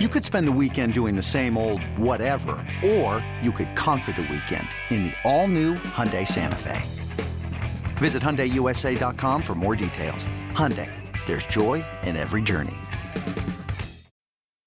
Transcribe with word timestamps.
You 0.00 0.08
could 0.08 0.24
spend 0.24 0.48
the 0.48 0.58
weekend 0.60 0.92
doing 0.92 1.14
the 1.14 1.22
same 1.22 1.56
old 1.56 1.80
whatever, 1.96 2.56
or 2.84 3.24
you 3.40 3.52
could 3.52 3.76
conquer 3.76 4.10
the 4.10 4.22
weekend 4.22 4.66
in 4.90 5.04
the 5.04 5.12
all-new 5.22 5.74
Hyundai 5.74 6.26
Santa 6.26 6.58
Fe. 6.58 6.82
Visit 7.98 8.20
HyundaiUSA.com 8.20 9.40
for 9.40 9.54
more 9.54 9.76
details. 9.76 10.26
Hyundai, 10.50 10.90
there's 11.26 11.46
joy 11.46 11.84
in 12.02 12.16
every 12.16 12.42
journey. 12.42 12.74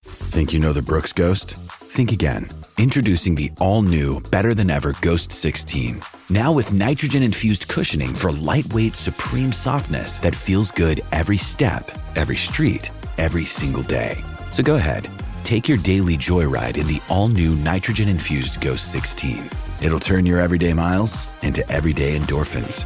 Think 0.05 0.53
you 0.53 0.61
know 0.61 0.71
the 0.71 0.81
Brooks 0.81 1.11
Ghost? 1.11 1.55
Think 1.73 2.13
again. 2.13 2.47
Introducing 2.77 3.35
the 3.35 3.51
all-new, 3.57 4.21
better-than-ever 4.31 4.95
Ghost 5.01 5.33
16. 5.33 5.99
Now 6.29 6.53
with 6.53 6.71
nitrogen-infused 6.71 7.67
cushioning 7.67 8.15
for 8.15 8.31
lightweight, 8.31 8.95
supreme 8.95 9.51
softness 9.51 10.19
that 10.19 10.33
feels 10.33 10.71
good 10.71 11.01
every 11.11 11.37
step, 11.37 11.91
every 12.15 12.37
street, 12.37 12.91
every 13.17 13.43
single 13.43 13.83
day. 13.83 14.23
So 14.51 14.63
go 14.63 14.75
ahead, 14.75 15.09
take 15.43 15.69
your 15.69 15.77
daily 15.77 16.17
joyride 16.17 16.77
in 16.77 16.87
the 16.87 17.01
all-new 17.09 17.55
nitrogen-infused 17.55 18.59
Ghost 18.59 18.91
16. 18.91 19.49
It'll 19.81 19.99
turn 19.99 20.25
your 20.25 20.39
everyday 20.39 20.73
miles 20.73 21.27
into 21.43 21.69
everyday 21.71 22.17
endorphins. 22.17 22.85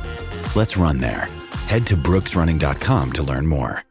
Let's 0.56 0.76
run 0.78 0.98
there. 0.98 1.30
Head 1.68 1.88
to 1.88 1.96
brooksrunning.com 1.96 3.14
to 3.14 3.24
learn 3.24 3.48
more. 3.48 3.84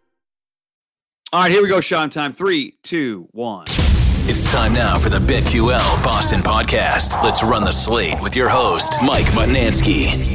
All 1.32 1.42
right, 1.42 1.52
here 1.52 1.62
we 1.62 1.68
go, 1.68 1.80
Sean. 1.80 2.10
Time 2.10 2.32
three, 2.32 2.76
two, 2.82 3.28
one. 3.30 3.64
It's 4.24 4.50
time 4.50 4.74
now 4.74 4.98
for 4.98 5.10
the 5.10 5.18
BetQL 5.18 6.04
Boston 6.04 6.40
podcast. 6.40 7.22
Let's 7.22 7.42
run 7.44 7.62
the 7.62 7.70
slate 7.70 8.20
with 8.20 8.34
your 8.34 8.48
host, 8.48 8.94
Mike 9.04 9.26
Mutnansky. 9.26 10.29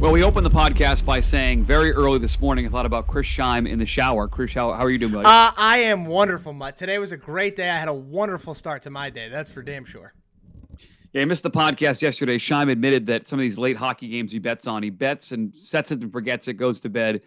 Well, 0.00 0.12
we 0.12 0.22
opened 0.22 0.46
the 0.46 0.50
podcast 0.50 1.04
by 1.04 1.18
saying 1.18 1.64
very 1.64 1.90
early 1.90 2.20
this 2.20 2.38
morning, 2.40 2.64
I 2.64 2.68
thought 2.68 2.86
about 2.86 3.08
Chris 3.08 3.26
Scheim 3.26 3.68
in 3.68 3.80
the 3.80 3.84
shower. 3.84 4.28
Chris, 4.28 4.54
how, 4.54 4.72
how 4.72 4.84
are 4.84 4.90
you 4.90 4.98
doing, 4.98 5.10
buddy? 5.10 5.24
Uh, 5.24 5.50
I 5.56 5.78
am 5.78 6.06
wonderful, 6.06 6.52
Mutt. 6.52 6.76
Today 6.76 7.00
was 7.00 7.10
a 7.10 7.16
great 7.16 7.56
day. 7.56 7.68
I 7.68 7.76
had 7.76 7.88
a 7.88 7.94
wonderful 7.94 8.54
start 8.54 8.82
to 8.82 8.90
my 8.90 9.10
day. 9.10 9.28
That's 9.28 9.50
for 9.50 9.60
damn 9.60 9.84
sure. 9.84 10.14
Yeah, 11.12 11.22
I 11.22 11.24
missed 11.24 11.42
the 11.42 11.50
podcast 11.50 12.00
yesterday. 12.00 12.38
Scheim 12.38 12.70
admitted 12.70 13.06
that 13.06 13.26
some 13.26 13.40
of 13.40 13.42
these 13.42 13.58
late 13.58 13.76
hockey 13.76 14.06
games 14.06 14.30
he 14.30 14.38
bets 14.38 14.68
on, 14.68 14.84
he 14.84 14.90
bets 14.90 15.32
and 15.32 15.52
sets 15.56 15.90
it 15.90 16.00
and 16.00 16.12
forgets 16.12 16.46
it, 16.46 16.54
goes 16.54 16.78
to 16.82 16.88
bed, 16.88 17.22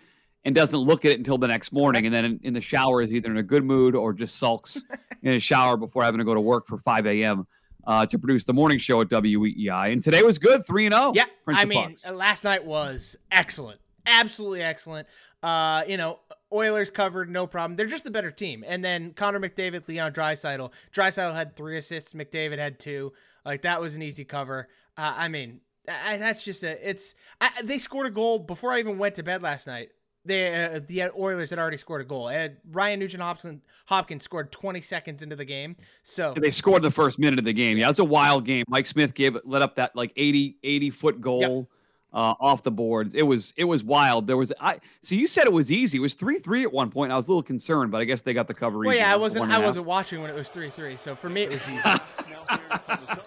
and 0.46 0.56
doesn't 0.56 0.80
look 0.80 1.04
at 1.04 1.12
it 1.12 1.18
until 1.18 1.38
the 1.38 1.48
next 1.48 1.74
morning. 1.74 2.06
And 2.06 2.16
then 2.16 2.24
in, 2.24 2.40
in 2.42 2.54
the 2.54 2.62
shower 2.62 3.02
is 3.02 3.12
either 3.12 3.30
in 3.30 3.38
a 3.38 3.44
good 3.44 3.66
mood 3.66 3.96
or 3.96 4.14
just 4.14 4.38
sulks 4.38 4.82
in 5.22 5.34
a 5.34 5.40
shower 5.40 5.76
before 5.76 6.06
having 6.06 6.20
to 6.20 6.26
go 6.26 6.34
to 6.34 6.40
work 6.40 6.68
for 6.68 6.78
5 6.78 7.06
a.m. 7.06 7.48
Uh, 7.86 8.06
to 8.06 8.20
produce 8.20 8.44
the 8.44 8.54
morning 8.54 8.78
show 8.78 9.02
at 9.02 9.10
WEEI. 9.10 9.92
And 9.92 10.04
today 10.04 10.22
was 10.22 10.38
good, 10.38 10.66
3 10.68 10.86
and 10.86 10.96
0. 10.96 11.14
Yeah, 11.16 11.26
Prince 11.44 11.60
I 11.60 11.66
mean, 11.66 11.90
Pucks. 11.90 12.06
uh, 12.06 12.14
last 12.14 12.44
night 12.44 12.64
was 12.64 13.16
excellent, 13.32 13.82
absolutely 14.06 14.62
excellent. 14.62 15.08
Uh, 15.42 15.84
you 15.88 15.98
know, 15.98 16.20
Oilers 16.54 16.92
covered, 16.92 17.30
no 17.30 17.48
problem. 17.48 17.78
They're 17.78 17.88
just 17.88 18.04
the 18.04 18.12
better 18.12 18.32
team. 18.32 18.64
And 18.68 18.84
then 18.84 19.14
Connor 19.14 19.40
McDavid, 19.40 19.88
Leon 19.88 20.14
Draisaitl. 20.14 20.72
Draisaitl 20.94 21.34
had 21.34 21.56
three 21.56 21.78
assists. 21.78 22.14
McDavid 22.14 22.58
had 22.58 22.78
two. 22.78 23.14
Like 23.46 23.64
that 23.64 23.82
was 23.82 23.96
an 23.96 24.02
easy 24.02 24.26
cover. 24.26 24.68
Uh, 24.98 25.14
I 25.16 25.28
mean, 25.30 25.62
I, 25.88 26.18
that's 26.18 26.44
just 26.44 26.64
a. 26.64 26.88
It's 26.88 27.16
I, 27.40 27.50
they 27.64 27.80
scored 27.80 28.08
a 28.08 28.12
goal 28.12 28.40
before 28.40 28.72
I 28.72 28.80
even 28.80 28.98
went 28.98 29.16
to 29.16 29.24
bed 29.24 29.42
last 29.42 29.66
night. 29.66 29.90
They 30.24 30.66
uh, 30.66 30.80
the 30.88 31.12
Oilers 31.18 31.50
had 31.50 31.58
already 31.60 31.78
scored 31.78 32.02
a 32.02 32.06
goal. 32.06 32.30
And 32.30 32.58
Ryan 32.72 33.00
Nugent 33.00 33.24
Hopkins, 33.24 33.62
Hopkins 33.88 34.24
scored 34.24 34.52
20 34.52 34.82
seconds 34.82 35.24
into 35.24 35.36
the 35.36 35.46
game. 35.46 35.76
So 36.04 36.34
they 36.38 36.52
scored 36.52 36.84
the 36.84 36.92
first 36.92 37.18
minute 37.18 37.40
of 37.40 37.46
the 37.46 37.54
game. 37.54 37.78
Yeah, 37.78 37.86
it 37.86 37.90
was 37.90 38.00
a 38.00 38.04
wild 38.06 38.46
game. 38.46 38.66
Mike 38.68 38.86
Smith 38.86 39.14
gave 39.14 39.36
let 39.46 39.62
up 39.62 39.76
that 39.76 39.96
like 39.96 40.12
80 40.16 40.58
80 40.64 40.90
foot 40.92 41.22
goal 41.22 41.70
uh, 42.14 42.36
off 42.40 42.62
the 42.62 42.72
boards. 42.72 43.14
It 43.14 43.24
was 43.24 43.54
it 43.58 43.64
was 43.64 43.84
wild. 43.84 44.28
There 44.28 44.38
was 44.38 44.54
I 44.60 44.80
so 45.02 45.16
you 45.16 45.28
said 45.28 45.46
it 45.46 45.54
was 45.54 45.72
easy. 45.72 45.98
It 45.98 46.02
was 46.02 46.14
three 46.14 46.40
three 46.40 46.64
at 46.64 46.72
one 46.72 46.92
point. 46.92 47.12
I 47.12 47.16
was 47.16 47.28
a 47.28 47.32
little 47.32 47.44
concerned, 47.44 47.92
but 47.92 48.02
I 48.02 48.04
guess 48.04 48.22
they 48.22 48.34
got 48.34 48.48
the 48.48 48.54
cover. 48.54 48.80
Well, 48.80 48.90
easy, 48.92 48.98
yeah, 49.00 49.14
I 49.14 49.16
wasn't. 49.16 49.44
and 49.46 49.52
a 49.52 49.56
I 49.56 49.58
half. 49.60 49.66
wasn't 49.66 49.86
watching 49.86 50.22
when 50.22 50.30
it 50.30 50.36
was 50.36 50.50
three 50.50 50.70
three. 50.70 50.98
So 50.98 51.16
for 51.16 51.30
me, 51.30 51.44
it 51.44 51.52
was 51.52 51.68
easy. 51.70 51.80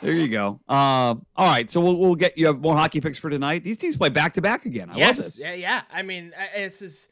There 0.00 0.12
you 0.12 0.28
go. 0.28 0.60
Um, 0.68 1.26
all 1.36 1.46
right, 1.46 1.70
so 1.70 1.80
we'll, 1.80 1.96
we'll 1.96 2.14
get 2.14 2.38
you 2.38 2.46
have 2.46 2.60
more 2.60 2.76
hockey 2.76 3.00
picks 3.00 3.18
for 3.18 3.28
tonight. 3.30 3.64
These 3.64 3.76
teams 3.76 3.96
play 3.96 4.08
back 4.08 4.34
to 4.34 4.40
back 4.42 4.64
again. 4.64 4.90
I 4.90 4.96
yes. 4.96 5.18
love 5.18 5.26
this. 5.26 5.40
Yeah. 5.40 5.54
Yeah. 5.54 5.82
I 5.92 6.02
mean, 6.02 6.32
uh, 6.36 6.56
this 6.56 6.82
is 6.82 7.08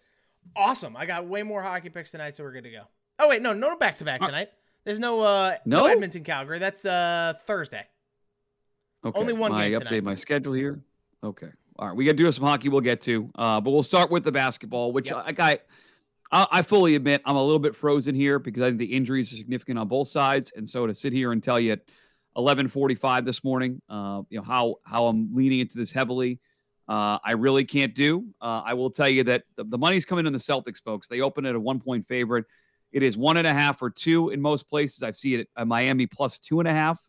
awesome. 0.56 0.96
I 0.96 1.06
got 1.06 1.26
way 1.26 1.42
more 1.42 1.62
hockey 1.62 1.90
picks 1.90 2.10
tonight, 2.10 2.36
so 2.36 2.44
we're 2.44 2.52
good 2.52 2.64
to 2.64 2.70
go. 2.70 2.82
Oh 3.18 3.28
wait, 3.28 3.42
no, 3.42 3.52
no 3.52 3.76
back 3.76 3.98
to 3.98 4.04
back 4.04 4.20
tonight. 4.20 4.50
There's 4.84 4.98
no 4.98 5.20
uh 5.20 5.56
No? 5.66 5.86
Edmonton 5.86 6.24
Calgary. 6.24 6.58
That's 6.58 6.84
uh 6.84 7.34
Thursday. 7.46 7.84
Okay. 9.04 9.18
Only 9.18 9.32
one 9.32 9.52
I 9.52 9.70
update 9.72 9.88
tonight. 9.88 10.04
my 10.04 10.14
schedule 10.14 10.54
here. 10.54 10.80
Okay. 11.22 11.48
All 11.78 11.88
right. 11.88 11.96
We 11.96 12.04
got 12.04 12.12
to 12.12 12.16
do 12.16 12.32
some 12.32 12.44
hockey. 12.44 12.68
We'll 12.68 12.80
get 12.80 13.00
to, 13.02 13.30
uh, 13.36 13.60
but 13.60 13.70
we'll 13.70 13.82
start 13.84 14.10
with 14.10 14.24
the 14.24 14.32
basketball, 14.32 14.92
which 14.92 15.10
Yep. 15.10 15.16
I, 15.16 15.34
I, 15.38 15.58
I, 16.32 16.46
I 16.50 16.62
fully 16.62 16.94
admit 16.94 17.22
I'm 17.24 17.36
a 17.36 17.42
little 17.42 17.60
bit 17.60 17.76
frozen 17.76 18.14
here 18.14 18.38
because 18.38 18.62
I 18.62 18.66
think 18.68 18.78
the 18.78 18.96
injuries 18.96 19.32
are 19.32 19.36
significant 19.36 19.78
on 19.78 19.88
both 19.88 20.08
sides, 20.08 20.52
and 20.56 20.68
so 20.68 20.86
to 20.86 20.94
sit 20.94 21.12
here 21.12 21.30
and 21.32 21.42
tell 21.42 21.60
you 21.60 21.72
at 21.72 21.80
11:45 22.38 23.24
this 23.24 23.42
morning, 23.42 23.82
uh, 23.88 24.22
you 24.30 24.38
know 24.38 24.44
how 24.44 24.76
how 24.84 25.06
I'm 25.06 25.34
leaning 25.34 25.60
into 25.60 25.76
this 25.76 25.92
heavily. 25.92 26.40
Uh, 26.88 27.18
I 27.22 27.32
really 27.32 27.64
can't 27.64 27.94
do. 27.94 28.28
Uh, 28.40 28.62
I 28.64 28.74
will 28.74 28.90
tell 28.90 29.08
you 29.08 29.24
that 29.24 29.42
the, 29.56 29.64
the 29.64 29.76
money's 29.76 30.06
coming 30.06 30.26
in 30.26 30.32
the 30.32 30.38
Celtics, 30.38 30.82
folks. 30.82 31.08
They 31.08 31.20
open 31.20 31.44
at 31.44 31.54
a 31.54 31.60
one 31.60 31.80
point 31.80 32.06
favorite. 32.06 32.46
It 32.92 33.02
is 33.02 33.16
one 33.16 33.36
and 33.36 33.46
a 33.46 33.52
half 33.52 33.82
or 33.82 33.90
two 33.90 34.30
in 34.30 34.40
most 34.40 34.68
places. 34.68 35.02
I've 35.02 35.16
seen 35.16 35.40
it 35.40 35.48
at 35.56 35.66
Miami 35.66 36.06
plus 36.06 36.38
two 36.38 36.60
and 36.60 36.68
a 36.68 36.72
half. 36.72 37.02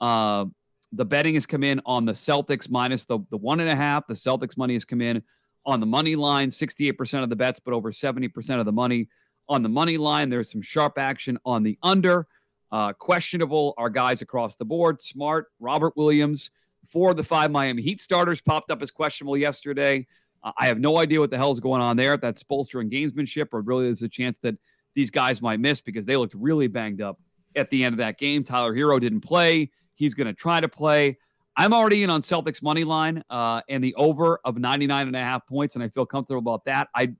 Uh, 0.00 0.44
the 0.92 1.04
betting 1.04 1.34
has 1.34 1.46
come 1.46 1.64
in 1.64 1.80
on 1.84 2.04
the 2.04 2.12
Celtics 2.12 2.70
minus 2.70 3.04
the, 3.04 3.18
the 3.30 3.36
one 3.36 3.58
and 3.58 3.68
a 3.68 3.74
half. 3.74 4.06
The 4.06 4.14
Celtics 4.14 4.56
money 4.56 4.74
has 4.74 4.84
come 4.84 5.00
in 5.00 5.22
on 5.64 5.80
the 5.80 5.86
money 5.86 6.14
line, 6.14 6.50
68% 6.50 7.24
of 7.24 7.28
the 7.28 7.34
bets, 7.34 7.58
but 7.58 7.74
over 7.74 7.90
70% 7.90 8.60
of 8.60 8.66
the 8.66 8.72
money 8.72 9.08
on 9.48 9.62
the 9.62 9.68
money 9.68 9.96
line. 9.96 10.30
There's 10.30 10.50
some 10.50 10.62
sharp 10.62 10.98
action 10.98 11.38
on 11.44 11.64
the 11.64 11.76
under. 11.82 12.28
Uh, 12.76 12.92
questionable 12.92 13.72
are 13.78 13.88
guys 13.88 14.20
across 14.20 14.54
the 14.56 14.64
board. 14.66 15.00
Smart, 15.00 15.46
Robert 15.60 15.96
Williams, 15.96 16.50
four 16.86 17.12
of 17.12 17.16
the 17.16 17.24
five 17.24 17.50
Miami 17.50 17.80
Heat 17.80 18.02
starters 18.02 18.42
popped 18.42 18.70
up 18.70 18.82
as 18.82 18.90
questionable 18.90 19.34
yesterday. 19.34 20.06
Uh, 20.44 20.52
I 20.58 20.66
have 20.66 20.78
no 20.78 20.98
idea 20.98 21.18
what 21.18 21.30
the 21.30 21.38
hell's 21.38 21.58
going 21.58 21.80
on 21.80 21.96
there. 21.96 22.12
If 22.12 22.20
that's 22.20 22.42
bolstering 22.42 22.90
gamesmanship, 22.90 23.46
or 23.52 23.62
really 23.62 23.84
there's 23.84 24.02
a 24.02 24.10
chance 24.10 24.36
that 24.40 24.56
these 24.94 25.10
guys 25.10 25.40
might 25.40 25.58
miss 25.58 25.80
because 25.80 26.04
they 26.04 26.18
looked 26.18 26.34
really 26.34 26.66
banged 26.68 27.00
up 27.00 27.18
at 27.54 27.70
the 27.70 27.82
end 27.82 27.94
of 27.94 27.96
that 27.96 28.18
game. 28.18 28.42
Tyler 28.42 28.74
Herro 28.74 29.00
didn't 29.00 29.22
play. 29.22 29.70
He's 29.94 30.12
going 30.12 30.26
to 30.26 30.34
try 30.34 30.60
to 30.60 30.68
play. 30.68 31.16
I'm 31.56 31.72
already 31.72 32.02
in 32.02 32.10
on 32.10 32.20
Celtics 32.20 32.62
money 32.62 32.84
line 32.84 33.24
uh, 33.30 33.62
and 33.70 33.82
the 33.82 33.94
over 33.94 34.38
of 34.44 34.58
99 34.58 35.06
and 35.06 35.16
a 35.16 35.24
half 35.24 35.46
points, 35.46 35.76
and 35.76 35.82
I 35.82 35.88
feel 35.88 36.04
comfortable 36.04 36.40
about 36.40 36.66
that. 36.66 36.88
I 36.94 37.14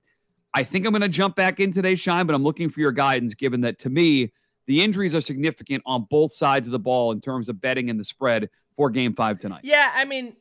I 0.53 0.63
think 0.63 0.85
I'm 0.85 0.91
going 0.91 1.01
to 1.01 1.09
jump 1.09 1.35
back 1.35 1.59
in 1.59 1.73
today, 1.73 1.95
Shine, 1.95 2.27
but 2.27 2.35
I'm 2.35 2.43
looking 2.43 2.69
for 2.69 2.79
your 2.79 2.91
guidance 2.91 3.33
given 3.33 3.61
that 3.61 3.79
to 3.79 3.89
me, 3.89 4.33
the 4.67 4.83
injuries 4.83 5.15
are 5.15 5.21
significant 5.21 5.81
on 5.85 6.03
both 6.09 6.31
sides 6.31 6.67
of 6.67 6.71
the 6.71 6.79
ball 6.79 7.11
in 7.11 7.19
terms 7.19 7.49
of 7.49 7.59
betting 7.59 7.89
and 7.89 7.99
the 7.99 8.03
spread 8.03 8.49
for 8.75 8.89
game 8.89 9.13
five 9.13 9.39
tonight. 9.39 9.61
Yeah, 9.63 9.91
I 9.95 10.05
mean, 10.05 10.35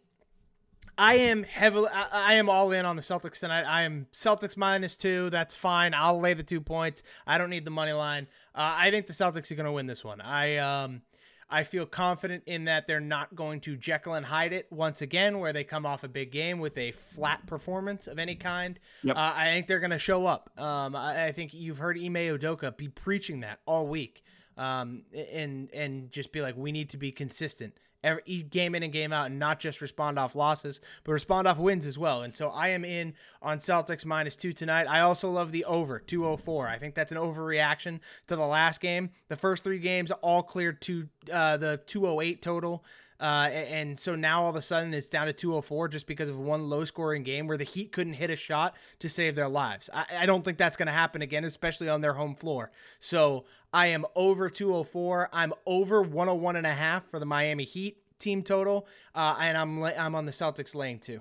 I 0.99 1.15
am 1.15 1.43
heavily, 1.43 1.89
I, 1.93 2.35
am 2.35 2.49
all 2.49 2.73
in 2.73 2.87
on 2.87 2.97
the 2.97 3.03
Celtics 3.03 3.41
tonight. 3.41 3.65
I 3.65 3.83
am 3.83 4.07
Celtics 4.13 4.57
minus 4.57 4.97
two. 4.97 5.31
That's 5.31 5.55
fine. 5.55 5.95
I'll 5.95 6.21
lay 6.21 6.35
the 6.35 6.43
two 6.43 6.61
points. 6.61 7.03
I 7.27 7.39
don't 7.39 7.51
need 7.51 7.65
the 7.65 7.71
money 7.71 7.93
line. 7.93 8.29
Uh, 8.55 8.75
I 8.79 8.91
think 8.91 9.07
the 9.07 9.13
Celtics 9.13 9.51
are 9.51 9.57
going 9.57 9.67
to 9.67 9.73
win 9.73 9.87
this 9.87 10.03
one. 10.03 10.21
I 10.21 10.57
um, 10.57 11.03
I 11.49 11.63
feel 11.63 11.87
confident 11.87 12.43
in 12.47 12.65
that 12.65 12.87
they're 12.87 13.01
not 13.01 13.35
going 13.37 13.61
to 13.63 13.77
Jekyll 13.77 14.15
and 14.15 14.27
Hyde 14.27 14.53
it 14.53 14.67
once 14.71 15.01
again, 15.01 15.39
where 15.39 15.53
they 15.53 15.65
come 15.65 15.87
off 15.87 16.03
a 16.03 16.09
big 16.09 16.33
game 16.33 16.59
with 16.59 16.77
a 16.77 16.93
flat 16.93 17.47
performance 17.47 18.07
of 18.07 18.19
any 18.19 18.35
kind. 18.35 18.79
Yep. 19.05 19.17
Uh, 19.17 19.33
I 19.37 19.53
think 19.53 19.67
they're 19.67 19.81
going 19.81 19.91
to 19.91 19.99
show 19.99 20.27
up. 20.27 20.51
Um, 20.59 20.97
I, 20.97 21.27
I 21.27 21.33
think 21.33 21.55
you've 21.55 21.79
heard 21.79 21.97
Ime 21.97 22.15
Udoka 22.15 22.77
be 22.77 22.89
preaching 22.89 23.41
that 23.41 23.61
all 23.65 23.87
week, 23.87 24.23
um, 24.57 25.03
and 25.33 25.71
and 25.73 26.11
just 26.11 26.33
be 26.33 26.43
like, 26.43 26.57
we 26.57 26.73
need 26.73 26.91
to 26.91 26.97
be 26.97 27.13
consistent 27.13 27.75
every 28.07 28.43
game 28.45 28.75
in 28.75 28.83
and 28.83 28.93
game 28.93 29.13
out, 29.13 29.27
and 29.27 29.39
not 29.39 29.59
just 29.59 29.81
respond 29.81 30.19
off 30.19 30.35
losses, 30.35 30.81
but 31.05 31.13
respond 31.13 31.49
off 31.49 31.59
wins 31.59 31.87
as 31.87 31.99
well. 31.99 32.23
And 32.23 32.35
so 32.35 32.49
I 32.49 32.69
am 32.69 32.85
in 32.85 33.15
on 33.43 33.59
Celtics 33.59 34.07
minus 34.07 34.37
two 34.37 34.53
tonight. 34.53 34.87
I 34.89 35.01
also 35.01 35.29
love 35.29 35.53
the 35.53 35.65
over 35.65 35.99
204. 35.99 36.69
I 36.69 36.79
think 36.79 36.95
that's 36.95 37.13
an 37.13 37.19
overreaction 37.19 38.01
to 38.29 38.37
the 38.37 38.47
last 38.47 38.81
game. 38.81 39.11
The 39.29 39.37
first 39.37 39.65
three 39.65 39.81
games 39.81 40.11
all 40.13 40.43
cleared 40.43 40.81
to 40.83 41.09
uh, 41.33 41.57
the 41.57 41.81
208 41.87 42.41
total. 42.41 42.85
Uh, 43.19 43.49
and 43.53 43.99
so 43.99 44.15
now 44.15 44.43
all 44.43 44.51
of 44.51 44.57
a 44.57 44.63
sudden 44.63 44.93
it's 44.93 45.09
down 45.09 45.27
to 45.27 45.33
204 45.33 45.89
just 45.89 46.07
because 46.07 46.29
of 46.29 46.39
one 46.39 46.69
low 46.69 46.85
scoring 46.85 47.23
game 47.23 47.47
where 47.47 47.57
the 47.57 47.65
Heat 47.65 47.91
couldn't 47.93 48.13
hit 48.15 48.29
a 48.31 48.37
shot 48.37 48.75
to 48.99 49.09
save 49.09 49.35
their 49.35 49.49
lives. 49.49 49.89
I, 49.93 50.05
I 50.21 50.27
don't 50.27 50.45
think 50.45 50.59
that's 50.59 50.77
going 50.77 50.87
to 50.87 50.93
happen 50.93 51.23
again, 51.23 51.45
especially 51.45 51.89
on 51.89 52.01
their 52.03 52.13
home 52.13 52.35
floor. 52.35 52.71
So 53.01 53.45
I 53.73 53.89
am 53.89 54.05
over 54.15 54.51
204. 54.51 55.31
I'm 55.33 55.55
over 55.65 56.03
101 56.03 56.57
and 56.57 56.67
a 56.67 56.75
half 56.75 57.07
for 57.11 57.19
the 57.19 57.27
Miami 57.27 57.65
Heat 57.65 57.99
team 58.19 58.43
total. 58.43 58.87
Uh, 59.15 59.37
and 59.41 59.57
I'm, 59.57 59.83
I'm 59.83 60.15
on 60.15 60.27
the 60.27 60.33
Celtics 60.33 60.75
lane 60.75 60.99
too. 60.99 61.21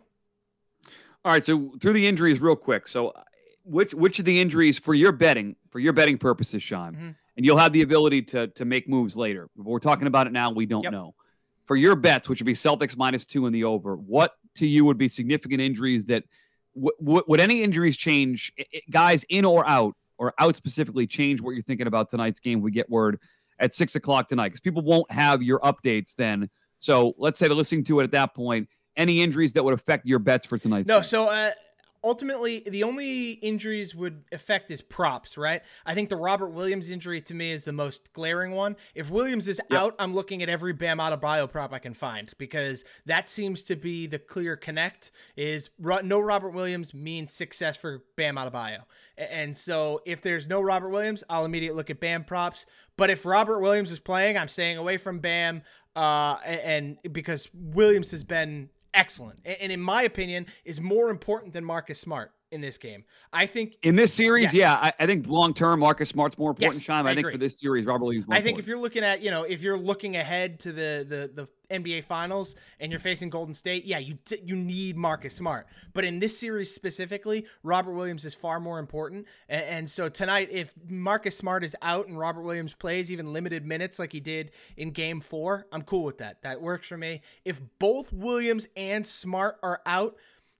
All 1.23 1.31
right, 1.31 1.43
so 1.43 1.71
through 1.81 1.93
the 1.93 2.05
injuries, 2.07 2.39
real 2.39 2.55
quick. 2.55 2.87
So, 2.87 3.09
uh, 3.09 3.23
which 3.63 3.95
which 3.95 4.19
of 4.19 4.25
the 4.25 4.39
injuries 4.39 4.77
for 4.77 4.93
your 4.93 5.11
betting 5.11 5.55
for 5.71 5.79
your 5.79 5.91
betting 5.91 6.19
purposes, 6.19 6.61
Sean, 6.61 6.93
Mhm. 6.93 7.15
and 7.35 7.43
you'll 7.45 7.57
have 7.57 7.73
the 7.73 7.81
ability 7.81 8.21
to 8.23 8.47
to 8.49 8.63
make 8.63 8.87
moves 8.87 9.17
later. 9.17 9.49
But 9.55 9.65
we're 9.65 9.79
talking 9.79 10.05
about 10.05 10.27
it 10.27 10.33
now. 10.33 10.51
We 10.51 10.67
don't 10.67 10.83
Yep. 10.83 10.91
know. 10.91 11.15
For 11.65 11.75
your 11.75 11.95
bets, 11.95 12.29
which 12.29 12.39
would 12.39 12.45
be 12.45 12.53
Celtics 12.53 12.95
minus 12.95 13.25
two 13.25 13.47
in 13.47 13.53
the 13.53 13.63
over, 13.63 13.95
what 13.95 14.33
to 14.55 14.67
you 14.67 14.85
would 14.85 14.97
be 14.97 15.07
significant 15.07 15.61
injuries 15.61 16.05
that 16.05 16.23
w- 16.75 16.91
w- 16.99 17.23
would 17.27 17.39
any 17.39 17.63
injuries 17.63 17.97
change 17.97 18.53
i- 18.59 18.65
i- 18.73 18.81
guys 18.89 19.25
in 19.29 19.45
or 19.45 19.67
out 19.67 19.95
or 20.17 20.33
out 20.39 20.55
specifically 20.55 21.07
change 21.07 21.41
what 21.41 21.51
you're 21.51 21.63
thinking 21.63 21.87
about 21.87 22.09
tonight's 22.09 22.39
game. 22.39 22.61
We 22.61 22.71
get 22.71 22.89
word 22.89 23.19
at 23.59 23.73
six 23.73 23.95
o'clock 23.95 24.27
tonight 24.27 24.49
because 24.49 24.61
people 24.61 24.83
won't 24.83 25.09
have 25.11 25.41
your 25.41 25.59
updates 25.59 26.13
then. 26.15 26.49
So 26.77 27.15
let's 27.17 27.39
say 27.39 27.47
they're 27.47 27.55
listening 27.55 27.83
to 27.85 27.99
it 27.99 28.03
at 28.03 28.11
that 28.11 28.35
point. 28.35 28.69
Any 28.95 29.21
injuries 29.21 29.53
that 29.53 29.63
would 29.63 29.73
affect 29.73 30.05
your 30.05 30.19
bets 30.19 30.45
for 30.45 30.57
tonight's 30.57 30.87
no. 30.87 30.97
game? 30.97 31.03
So 31.03 31.25
uh, 31.29 31.49
ultimately, 32.05 32.63
the 32.67 32.83
only 32.83 33.31
injuries 33.31 33.93
would 33.95 34.23
affect 34.31 34.71
is 34.71 34.81
props, 34.81 35.37
right? 35.37 35.61
I 35.85 35.93
think 35.95 36.09
the 36.09 36.15
Robert 36.15 36.49
Williams 36.49 36.89
injury 36.89 37.19
to 37.21 37.33
me 37.33 37.51
is 37.51 37.65
the 37.65 37.73
most 37.73 38.13
glaring 38.13 38.51
one. 38.51 38.77
If 38.93 39.09
Williams 39.09 39.47
is 39.47 39.59
Yep. 39.71 39.79
out, 39.81 39.95
I'm 39.99 40.13
looking 40.13 40.43
at 40.43 40.47
every 40.49 40.71
Bam 40.71 40.99
Adebayo 40.99 41.51
prop 41.51 41.73
I 41.73 41.79
can 41.79 41.93
find 41.95 42.31
because 42.37 42.85
that 43.07 43.27
seems 43.27 43.63
to 43.63 43.75
be 43.75 44.05
the 44.07 44.19
clear 44.19 44.55
connect. 44.55 45.11
Is 45.35 45.69
no 45.79 46.19
Robert 46.19 46.51
Williams 46.51 46.93
means 46.93 47.33
success 47.33 47.75
for 47.75 48.03
Bam 48.15 48.35
Adebayo, 48.35 48.83
A- 49.17 49.33
and 49.33 49.57
so 49.57 50.01
if 50.05 50.21
there's 50.21 50.47
no 50.47 50.61
Robert 50.61 50.89
Williams, 50.89 51.23
I'll 51.29 51.45
immediately 51.45 51.75
look 51.77 51.89
at 51.89 51.99
Bam 51.99 52.23
props. 52.23 52.65
But 52.97 53.09
if 53.09 53.25
Robert 53.25 53.59
Williams 53.59 53.91
is 53.91 53.99
playing, 53.99 54.37
I'm 54.37 54.47
staying 54.47 54.77
away 54.77 54.97
from 54.97 55.19
Bam, 55.19 55.63
uh, 55.95 56.37
and 56.45 56.97
because 57.11 57.49
Williams 57.53 58.11
has 58.11 58.23
been 58.23 58.69
excellent, 58.95 59.39
and 59.45 59.71
in 59.71 59.79
my 59.79 60.03
opinion, 60.03 60.47
is 60.63 60.81
more 60.81 61.09
important 61.09 61.53
than 61.53 61.63
Marcus 61.63 61.99
Smart 61.99 62.31
in 62.51 62.61
this 62.61 62.77
game. 62.77 63.03
I 63.33 63.45
think 63.45 63.77
In 63.83 63.95
this 63.95 64.13
series, 64.13 64.45
Yes. 64.45 64.53
yeah, 64.53 64.73
I, 64.73 64.93
I 64.99 65.05
think 65.05 65.27
long 65.27 65.53
term, 65.53 65.79
Marcus 65.79 66.09
Smart's 66.09 66.37
more 66.37 66.51
important. 66.51 66.75
Yes, 66.75 66.83
Shime, 66.83 67.05
I 67.07 67.11
I, 67.11 67.15
think 67.15 67.31
for 67.31 67.37
this 67.37 67.59
series, 67.59 67.85
Robert 67.85 68.05
Williams. 68.05 68.27
More 68.27 68.37
I 68.37 68.41
think 68.41 68.59
if 68.59 68.67
you're 68.67 68.79
looking 68.79 69.03
at, 69.03 69.21
you 69.21 69.31
know, 69.31 69.43
if 69.43 69.61
you're 69.61 69.77
looking 69.77 70.15
ahead 70.15 70.59
to 70.61 70.71
the 70.71 71.05
the 71.07 71.31
the 71.33 71.47
NBA 71.69 72.03
Finals 72.03 72.55
and 72.79 72.91
you're 72.91 72.99
facing 72.99 73.31
Golden 73.31 73.53
State, 73.55 73.85
yeah, 73.85 73.97
you 73.97 74.19
t- 74.23 74.39
you 74.45 74.55
need 74.55 74.95
Marcus 74.95 75.35
Smart. 75.35 75.65
But 75.93 76.03
in 76.05 76.19
this 76.19 76.37
series 76.37 76.73
specifically, 76.73 77.47
Robert 77.63 77.93
Williams 77.93 78.23
is 78.23 78.35
far 78.35 78.59
more 78.59 78.77
important. 78.77 79.25
And, 79.49 79.63
and 79.63 79.89
so 79.89 80.07
tonight, 80.07 80.49
if 80.51 80.73
Marcus 80.87 81.35
Smart 81.35 81.63
is 81.63 81.75
out 81.81 82.07
and 82.07 82.19
Robert 82.19 82.43
Williams 82.43 82.73
plays 82.75 83.11
even 83.11 83.33
limited 83.33 83.65
minutes 83.65 83.97
like 83.97 84.11
he 84.11 84.19
did 84.19 84.51
in 84.77 84.91
Game 84.91 85.21
Four, 85.21 85.65
I'm 85.71 85.81
cool 85.81 86.03
with 86.03 86.19
that. 86.19 86.43
That 86.43 86.61
works 86.61 86.87
for 86.87 86.97
me. 86.97 87.21
If 87.43 87.59
both 87.79 88.13
Williams 88.13 88.67
and 88.77 89.05
Smart 89.05 89.57
are 89.63 89.81
out. 89.85 90.15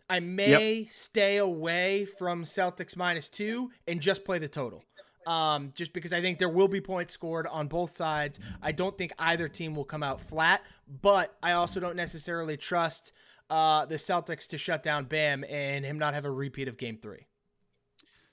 I 0.10 0.20
may 0.20 0.88
stay 0.92 1.38
away 1.38 2.06
from 2.06 2.44
Celtics 2.44 2.96
minus 2.96 3.28
two 3.28 3.72
and 3.88 4.02
just 4.02 4.24
play 4.24 4.40
the 4.40 4.48
total 4.48 4.84
um, 5.26 5.72
just 5.76 5.94
because 5.94 6.14
I 6.14 6.22
think 6.22 6.40
there 6.40 6.50
will 6.50 6.68
be 6.68 6.82
points 6.82 7.14
scored 7.14 7.48
on 7.48 7.68
both 7.68 7.92
sides. 7.92 8.40
I 8.62 8.72
don't 8.72 8.98
think 8.98 9.14
either 9.20 9.48
team 9.48 9.76
will 9.76 9.84
come 9.84 10.04
out 10.04 10.22
flat, 10.22 10.64
but 11.02 11.36
I 11.42 11.54
also 11.54 11.80
don't 11.80 11.96
necessarily 11.96 12.58
trust 12.58 13.12
uh, 13.50 13.86
the 13.86 13.96
Celtics 13.96 14.48
to 14.48 14.58
shut 14.58 14.84
down 14.84 15.06
Bam 15.06 15.44
and 15.50 15.86
him 15.86 16.00
not 16.00 16.14
have 16.14 16.26
a 16.26 16.32
repeat 16.32 16.68
of 16.68 16.78
Game 16.78 16.98
Three. 16.98 17.28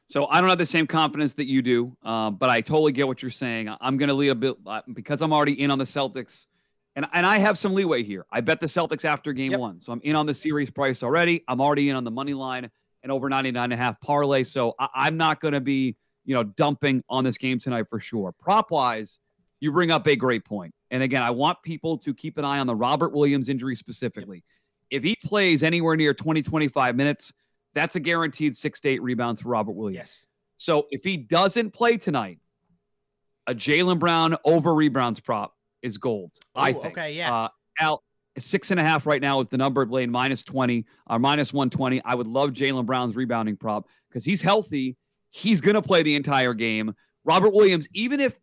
So 0.07 0.27
I 0.27 0.41
don't 0.41 0.51
have 0.51 0.59
the 0.59 0.67
same 0.67 0.87
confidence 0.87 1.35
that 1.35 1.47
you 1.47 1.63
do, 1.63 1.97
uh, 2.05 2.31
but 2.31 2.51
I 2.51 2.61
totally 2.61 2.93
get 2.93 3.07
what 3.07 3.23
you're 3.23 3.31
saying. 3.31 3.75
I'm 3.81 3.97
going 3.97 4.11
to 4.11 4.15
lead 4.15 4.29
a 4.29 4.35
bit 4.35 4.57
uh, 4.67 4.83
because 4.93 5.23
I'm 5.23 5.33
already 5.33 5.59
in 5.59 5.71
on 5.71 5.79
the 5.79 5.85
Celtics, 5.85 6.47
and 6.97 7.07
and 7.13 7.27
I 7.27 7.39
have 7.39 7.57
some 7.59 7.75
leeway 7.75 8.03
here. 8.03 8.27
I 8.31 8.41
bet 8.41 8.61
the 8.61 8.67
Celtics 8.67 9.05
after 9.05 9.33
Game 9.33 9.53
Yep. 9.53 9.61
One, 9.61 9.81
so 9.81 9.93
I'm 9.93 10.01
in 10.03 10.17
on 10.17 10.27
the 10.27 10.35
series 10.35 10.71
price 10.71 11.03
already. 11.03 11.43
I'm 11.49 11.61
already 11.61 11.89
in 11.89 11.97
on 11.97 12.05
the 12.05 12.11
money 12.11 12.35
line 12.35 12.71
and 13.03 13.11
over 13.11 13.29
99 13.29 13.65
and 13.65 13.73
a 13.73 13.77
half 13.77 14.01
parlay. 14.01 14.45
So 14.45 14.75
I, 14.79 14.89
I'm 14.95 15.17
not 15.17 15.41
going 15.41 15.55
to 15.55 15.61
be 15.61 15.97
you 16.25 16.35
know 16.35 16.45
dumping 16.45 17.03
on 17.09 17.25
this 17.25 17.39
game 17.39 17.59
tonight 17.59 17.87
for 17.89 18.01
sure. 18.01 18.33
Prop 18.33 18.71
wise, 18.71 19.19
you 19.61 19.73
bring 19.73 19.91
up 19.91 20.07
a 20.07 20.17
great 20.17 20.45
point. 20.45 20.73
point, 20.73 20.75
and 20.91 21.03
again, 21.03 21.23
I 21.23 21.31
want 21.31 21.63
people 21.63 21.99
to 21.99 22.15
keep 22.15 22.39
an 22.39 22.45
eye 22.45 22.59
on 22.59 22.67
the 22.67 22.77
Robert 22.77 23.13
Williams 23.13 23.49
injury 23.49 23.77
specifically. 23.77 24.45
If 24.91 25.03
he 25.03 25.17
plays 25.17 25.63
anywhere 25.63 25.97
near 25.97 26.15
20 26.15 26.43
25 26.43 26.97
minutes. 26.97 27.33
That's 27.75 27.97
a 27.97 28.01
guaranteed 28.01 28.55
six 28.55 28.81
to 28.81 28.91
eight 28.91 29.03
rebounds 29.03 29.41
for 29.41 29.49
Robert 29.49 29.73
Williams. 29.73 29.97
Yes. 29.97 30.27
So 30.59 30.89
if 30.91 31.05
he 31.05 31.17
doesn't 31.17 31.71
play 31.71 31.97
tonight, 31.97 32.39
a 33.47 33.55
Jaylen 33.55 33.99
Brown 33.99 34.37
over 34.45 34.75
rebounds 34.75 35.21
prop 35.21 35.55
is 35.83 35.99
gold. 35.99 36.33
I 36.55 36.73
think. 36.73 36.87
okay, 36.99 37.13
yeah. 37.15 37.35
Uh, 37.35 37.49
Al, 37.81 38.03
six 38.39 38.71
and 38.71 38.81
a 38.81 38.83
half 38.83 39.07
right 39.07 39.21
now 39.21 39.41
is 39.41 39.49
the 39.49 39.59
number 39.59 39.85
Blaine 39.85 40.11
minus 40.11 40.43
20 40.43 40.87
or 41.09 41.19
minus 41.19 41.53
120. 41.53 42.03
I 42.05 42.15
would 42.15 42.27
love 42.27 42.51
Jaylen 42.51 42.87
Brown's 42.87 43.17
rebounding 43.17 43.57
prop 43.57 43.87
because 44.09 44.25
he's 44.25 44.43
healthy. 44.43 44.97
He's 45.31 45.61
going 45.61 45.75
to 45.75 45.83
play 45.83 46.03
the 46.03 46.15
entire 46.15 46.55
game. 46.55 46.95
Robert 47.25 47.53
Williams, 47.53 47.89
even 47.95 48.21
if 48.21 48.39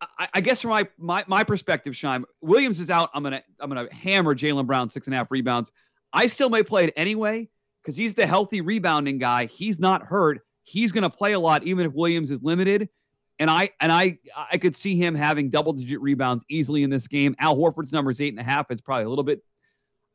I, 0.00 0.28
I 0.34 0.40
guess 0.40 0.62
from 0.62 0.70
my, 0.70 0.88
my 0.98 1.24
my 1.26 1.44
perspective, 1.44 1.94
Shime, 1.94 2.24
Williams 2.40 2.80
is 2.80 2.90
out. 2.90 3.10
I'm 3.14 3.22
gonna 3.22 3.42
I'm 3.60 3.68
gonna 3.68 3.92
hammer 3.92 4.34
Jaylen 4.34 4.66
Brown 4.66 4.88
six 4.88 5.06
and 5.06 5.14
a 5.14 5.16
half 5.18 5.30
rebounds. 5.30 5.70
I 6.12 6.26
still 6.26 6.48
may 6.48 6.62
play 6.62 6.84
it 6.84 6.94
anyway 6.96 7.48
because 7.82 7.96
he's 7.96 8.14
the 8.14 8.26
healthy 8.26 8.60
rebounding 8.60 9.18
guy. 9.18 9.46
He's 9.46 9.78
not 9.78 10.04
hurt. 10.04 10.40
He's 10.62 10.92
going 10.92 11.02
to 11.02 11.10
play 11.10 11.32
a 11.32 11.40
lot, 11.40 11.64
even 11.64 11.86
if 11.86 11.92
Williams 11.92 12.30
is 12.30 12.42
limited. 12.42 12.88
And 13.40 13.50
I 13.50 13.70
and 13.80 13.90
I 13.90 14.18
I 14.36 14.58
could 14.58 14.76
see 14.76 14.96
him 14.96 15.16
having 15.16 15.50
double 15.50 15.72
digit 15.72 16.00
rebounds 16.00 16.44
easily 16.48 16.84
in 16.84 16.90
this 16.90 17.08
game. 17.08 17.34
Al 17.40 17.56
Horford's 17.56 17.92
number 17.92 18.12
is 18.12 18.20
eight 18.20 18.32
and 18.32 18.38
a 18.38 18.44
half. 18.44 18.70
It's 18.70 18.82
probably 18.82 19.04
a 19.04 19.08
little 19.08 19.24
bit, 19.24 19.42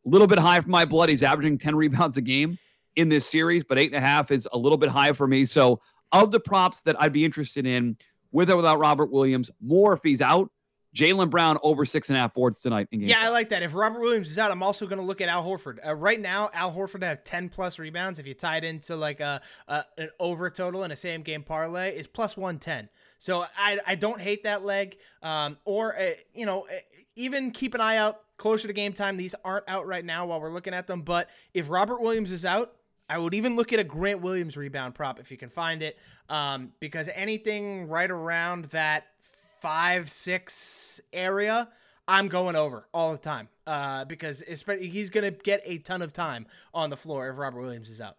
a 0.06 0.10
little 0.10 0.28
bit 0.28 0.40
high 0.40 0.62
for 0.62 0.70
my 0.70 0.86
blood. 0.86 1.10
He's 1.10 1.24
averaging 1.24 1.58
ten 1.58 1.76
rebounds 1.76 2.16
a 2.18 2.22
game 2.22 2.58
in 2.96 3.10
this 3.10 3.26
series, 3.26 3.64
but 3.64 3.78
eight 3.78 3.94
and 3.94 4.02
a 4.02 4.08
half 4.08 4.32
is 4.32 4.48
a 4.54 4.58
little 4.58 4.78
bit 4.78 4.90
high 4.90 5.12
for 5.12 5.28
me. 5.28 5.44
So 5.46 5.82
of 6.12 6.32
the 6.32 6.40
props 6.40 6.82
that 6.82 6.96
I'd 7.02 7.12
be 7.12 7.26
interested 7.26 7.66
in, 7.66 7.98
with 8.32 8.50
or 8.50 8.58
without 8.58 8.80
Robert 8.80 9.12
Williams, 9.12 9.50
more 9.60 9.94
if 9.94 10.02
he's 10.04 10.22
out. 10.22 10.52
Jaylen 10.96 11.30
Brown 11.30 11.58
over 11.62 11.86
six 11.86 12.10
and 12.10 12.18
a 12.18 12.22
half 12.22 12.34
boards 12.34 12.62
tonight 12.62 12.88
in 12.92 13.00
game. 13.00 13.10
Yeah, 13.10 13.20
I 13.20 13.28
like 13.28 13.50
that. 13.50 13.62
If 13.62 13.74
Robert 13.74 14.00
Williams 14.00 14.32
is 14.32 14.38
out, 14.38 14.50
I'm 14.50 14.64
also 14.64 14.86
going 14.88 15.00
to 15.00 15.06
look 15.06 15.20
at 15.20 15.28
Al 15.28 15.44
Horford. 15.44 15.86
Uh, 15.86 15.94
right 15.94 16.20
now, 16.20 16.50
Al 16.54 16.72
Horford 16.72 17.04
have 17.04 17.26
10 17.26 17.50
plus 17.50 17.80
rebounds. 17.80 18.18
If 18.18 18.26
you 18.26 18.34
tie 18.34 18.58
it 18.58 18.64
into 18.64 18.96
like 18.96 19.20
a, 19.20 19.42
a 19.68 19.84
an 19.98 20.10
over 20.22 20.50
total 20.50 20.86
in 20.86 20.92
a 20.92 20.96
same 20.96 21.22
game 21.22 21.44
parlay, 21.44 21.94
is 21.98 22.08
plus 22.08 22.38
110. 22.38 22.88
So 23.26 23.44
I, 23.58 23.80
I 23.88 23.96
don't 23.96 24.22
hate 24.22 24.44
that 24.44 24.64
leg. 24.64 24.98
Um, 25.24 25.58
or 25.66 25.98
uh, 26.00 26.12
you 26.36 26.46
know, 26.46 26.68
uh, 26.72 26.76
even 27.16 27.50
keep 27.50 27.74
an 27.74 27.82
eye 27.82 27.98
out 27.98 28.22
closer 28.38 28.68
to 28.68 28.74
game 28.74 28.94
time. 28.94 29.18
These 29.18 29.34
aren't 29.44 29.68
out 29.68 29.88
right 29.88 30.06
now 30.06 30.28
while 30.28 30.40
we're 30.40 30.52
looking 30.52 30.76
at 30.76 30.86
them. 30.86 31.02
But 31.02 31.28
if 31.52 31.72
Robert 31.72 32.02
Williams 32.02 32.32
is 32.32 32.46
out, 32.46 32.76
I 33.10 33.18
would 33.18 33.34
even 33.34 33.56
look 33.56 33.74
at 33.74 33.80
a 33.80 33.84
Grant 33.84 34.22
Williams 34.22 34.56
rebound 34.56 34.94
prop 34.94 35.20
if 35.20 35.32
you 35.32 35.38
can 35.38 35.50
find 35.50 35.82
it, 35.82 35.98
um, 36.30 36.72
because 36.80 37.10
anything 37.16 37.88
right 37.88 38.12
around 38.12 38.66
that 38.66 39.08
five 39.60 40.08
six 40.12 41.02
area, 41.12 41.68
I'm 42.08 42.28
going 42.28 42.56
over 42.56 42.88
all 42.94 43.12
the 43.12 43.18
time, 43.18 43.50
uh, 43.66 44.06
because 44.06 44.44
he's 44.48 45.10
gonna 45.10 45.32
get 45.32 45.64
a 45.66 45.80
ton 45.80 46.04
of 46.04 46.14
time 46.14 46.46
on 46.76 46.92
the 46.92 46.98
floor 46.98 47.28
if 47.30 47.40
Robert 47.40 47.62
Williams 47.62 47.90
is 47.90 48.02
out. 48.02 48.18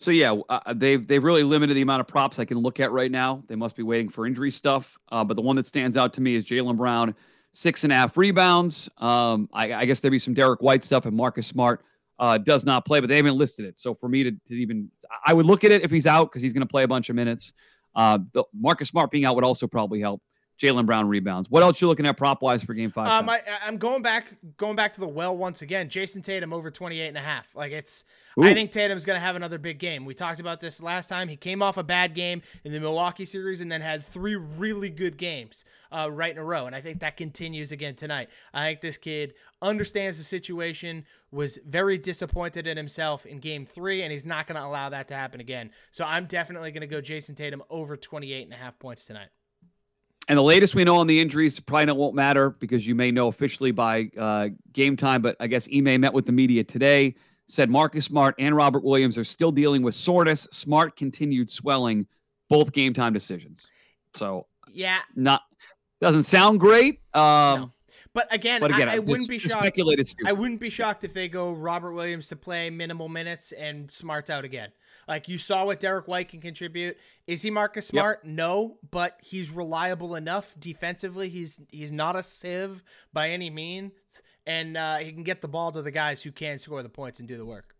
So 0.00 0.10
yeah, 0.10 0.34
uh, 0.48 0.72
they've 0.74 1.06
they've 1.06 1.22
really 1.22 1.42
limited 1.42 1.74
the 1.74 1.82
amount 1.82 2.00
of 2.00 2.06
props 2.06 2.38
I 2.38 2.46
can 2.46 2.58
look 2.58 2.80
at 2.80 2.90
right 2.90 3.10
now. 3.10 3.42
They 3.48 3.54
must 3.54 3.76
be 3.76 3.82
waiting 3.82 4.08
for 4.08 4.26
injury 4.26 4.50
stuff. 4.50 4.98
Uh, 5.12 5.24
but 5.24 5.34
the 5.34 5.42
one 5.42 5.56
that 5.56 5.66
stands 5.66 5.96
out 5.96 6.14
to 6.14 6.22
me 6.22 6.34
is 6.36 6.44
Jaylen 6.46 6.78
Brown, 6.78 7.14
six 7.52 7.84
and 7.84 7.92
a 7.92 7.96
half 7.96 8.16
rebounds. 8.16 8.88
Um, 8.96 9.50
I, 9.52 9.74
I 9.74 9.84
guess 9.84 10.00
there'd 10.00 10.10
be 10.10 10.18
some 10.18 10.32
Derrick 10.32 10.62
White 10.62 10.84
stuff, 10.84 11.04
and 11.04 11.14
Marcus 11.14 11.46
Smart 11.46 11.84
uh, 12.18 12.38
does 12.38 12.64
not 12.64 12.86
play, 12.86 13.00
but 13.00 13.08
they 13.08 13.16
haven't 13.16 13.36
listed 13.36 13.66
it. 13.66 13.78
So 13.78 13.94
for 13.94 14.08
me 14.08 14.24
to, 14.24 14.32
to 14.32 14.54
even, 14.54 14.90
I 15.24 15.34
would 15.34 15.46
look 15.46 15.64
at 15.64 15.70
it 15.70 15.82
if 15.82 15.90
he's 15.90 16.06
out 16.06 16.30
because 16.30 16.42
he's 16.42 16.52
going 16.52 16.66
to 16.66 16.70
play 16.70 16.82
a 16.82 16.88
bunch 16.88 17.10
of 17.10 17.16
minutes. 17.16 17.52
Uh, 17.94 18.18
the, 18.32 18.44
Marcus 18.54 18.88
Smart 18.88 19.10
being 19.10 19.24
out 19.24 19.34
would 19.34 19.44
also 19.44 19.66
probably 19.66 20.00
help. 20.00 20.22
Jaylen 20.60 20.84
Brown 20.84 21.08
rebounds. 21.08 21.50
What 21.50 21.62
else 21.62 21.80
you 21.80 21.88
looking 21.88 22.06
at 22.06 22.18
prop 22.18 22.42
wise 22.42 22.62
for 22.62 22.74
Game 22.74 22.90
Five? 22.90 23.08
Um, 23.08 23.30
I, 23.30 23.40
I'm 23.64 23.78
going 23.78 24.02
back, 24.02 24.34
going 24.58 24.76
back 24.76 24.92
to 24.92 25.00
the 25.00 25.08
well 25.08 25.34
once 25.34 25.62
again. 25.62 25.88
Jayson 25.88 26.22
Tatum 26.22 26.52
over 26.52 26.70
28 26.70 27.08
and 27.08 27.16
a 27.16 27.22
half. 27.22 27.54
Like 27.54 27.72
it's, 27.72 28.04
Ooh. 28.38 28.44
I 28.44 28.52
think 28.52 28.70
Tatum's 28.70 29.06
going 29.06 29.16
to 29.16 29.24
have 29.24 29.36
another 29.36 29.56
big 29.56 29.78
game. 29.78 30.04
We 30.04 30.12
talked 30.12 30.38
about 30.38 30.60
this 30.60 30.82
last 30.82 31.08
time. 31.08 31.28
He 31.28 31.36
came 31.36 31.62
off 31.62 31.78
a 31.78 31.82
bad 31.82 32.14
game 32.14 32.42
in 32.62 32.72
the 32.72 32.80
Milwaukee 32.80 33.24
series 33.24 33.62
and 33.62 33.72
then 33.72 33.80
had 33.80 34.04
three 34.04 34.36
really 34.36 34.90
good 34.90 35.16
games 35.16 35.64
uh, 35.90 36.10
right 36.10 36.32
in 36.32 36.38
a 36.38 36.44
row. 36.44 36.66
And 36.66 36.76
I 36.76 36.82
think 36.82 37.00
that 37.00 37.16
continues 37.16 37.72
again 37.72 37.94
tonight. 37.94 38.28
I 38.52 38.66
think 38.66 38.82
this 38.82 38.98
kid 38.98 39.32
understands 39.62 40.18
the 40.18 40.24
situation, 40.24 41.06
was 41.32 41.58
very 41.66 41.96
disappointed 41.96 42.66
in 42.66 42.76
himself 42.76 43.24
in 43.24 43.38
game 43.38 43.64
three, 43.64 44.02
and 44.02 44.12
he's 44.12 44.26
not 44.26 44.46
going 44.46 44.60
to 44.60 44.66
allow 44.66 44.90
that 44.90 45.08
to 45.08 45.14
happen 45.14 45.40
again. 45.40 45.70
So 45.90 46.04
I'm 46.04 46.26
definitely 46.26 46.70
going 46.70 46.82
to 46.82 46.86
go 46.86 47.00
Jayson 47.00 47.34
Tatum 47.34 47.62
over 47.70 47.96
28 47.96 48.44
and 48.44 48.52
a 48.52 48.56
half 48.56 48.78
points 48.78 49.06
tonight. 49.06 49.28
And 50.30 50.38
the 50.38 50.44
latest 50.44 50.76
we 50.76 50.84
know 50.84 50.94
on 50.94 51.08
the 51.08 51.18
injuries 51.18 51.58
probably 51.58 51.86
not, 51.86 51.96
won't 51.96 52.14
matter 52.14 52.50
because 52.50 52.86
you 52.86 52.94
may 52.94 53.10
know 53.10 53.26
officially 53.26 53.72
by 53.72 54.08
uh, 54.16 54.50
game 54.72 54.96
time. 54.96 55.22
But 55.22 55.34
I 55.40 55.48
guess 55.48 55.68
Ime 55.74 56.00
met 56.00 56.12
with 56.12 56.24
the 56.24 56.30
media 56.30 56.62
today, 56.62 57.16
said 57.48 57.68
Marcus 57.68 58.04
Smart 58.04 58.36
and 58.38 58.54
Robert 58.54 58.84
Williams 58.84 59.18
are 59.18 59.24
still 59.24 59.50
dealing 59.50 59.82
with 59.82 59.96
soreness. 59.96 60.46
Smart 60.52 60.94
continued 60.94 61.50
swelling, 61.50 62.06
both 62.48 62.70
game 62.70 62.94
time 62.94 63.12
decisions. 63.12 63.68
So 64.14 64.46
Yeah, 64.72 65.00
not 65.16 65.42
doesn't 66.00 66.22
sound 66.22 66.60
great. 66.60 67.00
Um, 67.12 67.22
No. 67.22 67.70
But 68.12 68.32
again, 68.32 68.60
But 68.60 68.70
again, 68.70 68.88
I, 68.88 68.94
I 68.94 68.98
wouldn't 69.00 69.28
be 69.28 69.40
shocked. 69.40 69.64
speculate 69.64 69.98
is 69.98 70.10
stupid. 70.10 70.30
I 70.30 70.32
wouldn't 70.32 70.60
be 70.60 70.70
shocked 70.70 71.02
if 71.02 71.12
they 71.12 71.28
go 71.28 71.50
Robert 71.50 71.92
Williams 71.92 72.28
to 72.28 72.36
play 72.36 72.70
minimal 72.70 73.08
minutes 73.08 73.50
and 73.50 73.90
Smart's 73.90 74.30
out 74.30 74.44
again. 74.44 74.70
Like 75.10 75.28
you 75.28 75.38
saw 75.38 75.64
what 75.66 75.80
Derrick 75.80 76.06
White 76.06 76.28
can 76.28 76.40
contribute. 76.40 76.96
Is 77.26 77.42
he 77.42 77.50
Marcus 77.50 77.90
Yep. 77.92 78.00
Smart? 78.00 78.24
No, 78.24 78.78
but 78.92 79.18
he's 79.20 79.50
reliable 79.50 80.14
enough 80.14 80.54
defensively. 80.58 81.28
He's 81.28 81.60
he's 81.68 81.92
not 81.92 82.14
a 82.14 82.22
sieve 82.22 82.84
by 83.12 83.30
any 83.30 83.50
means, 83.50 83.92
and 84.46 84.76
uh, 84.76 84.98
he 84.98 85.10
can 85.12 85.24
get 85.24 85.42
the 85.42 85.48
ball 85.48 85.72
to 85.72 85.82
the 85.82 85.90
guys 85.90 86.22
who 86.22 86.30
can 86.30 86.60
score 86.60 86.84
the 86.84 86.88
points 86.88 87.18
and 87.18 87.26
do 87.26 87.36
the 87.36 87.44
work. 87.44 87.74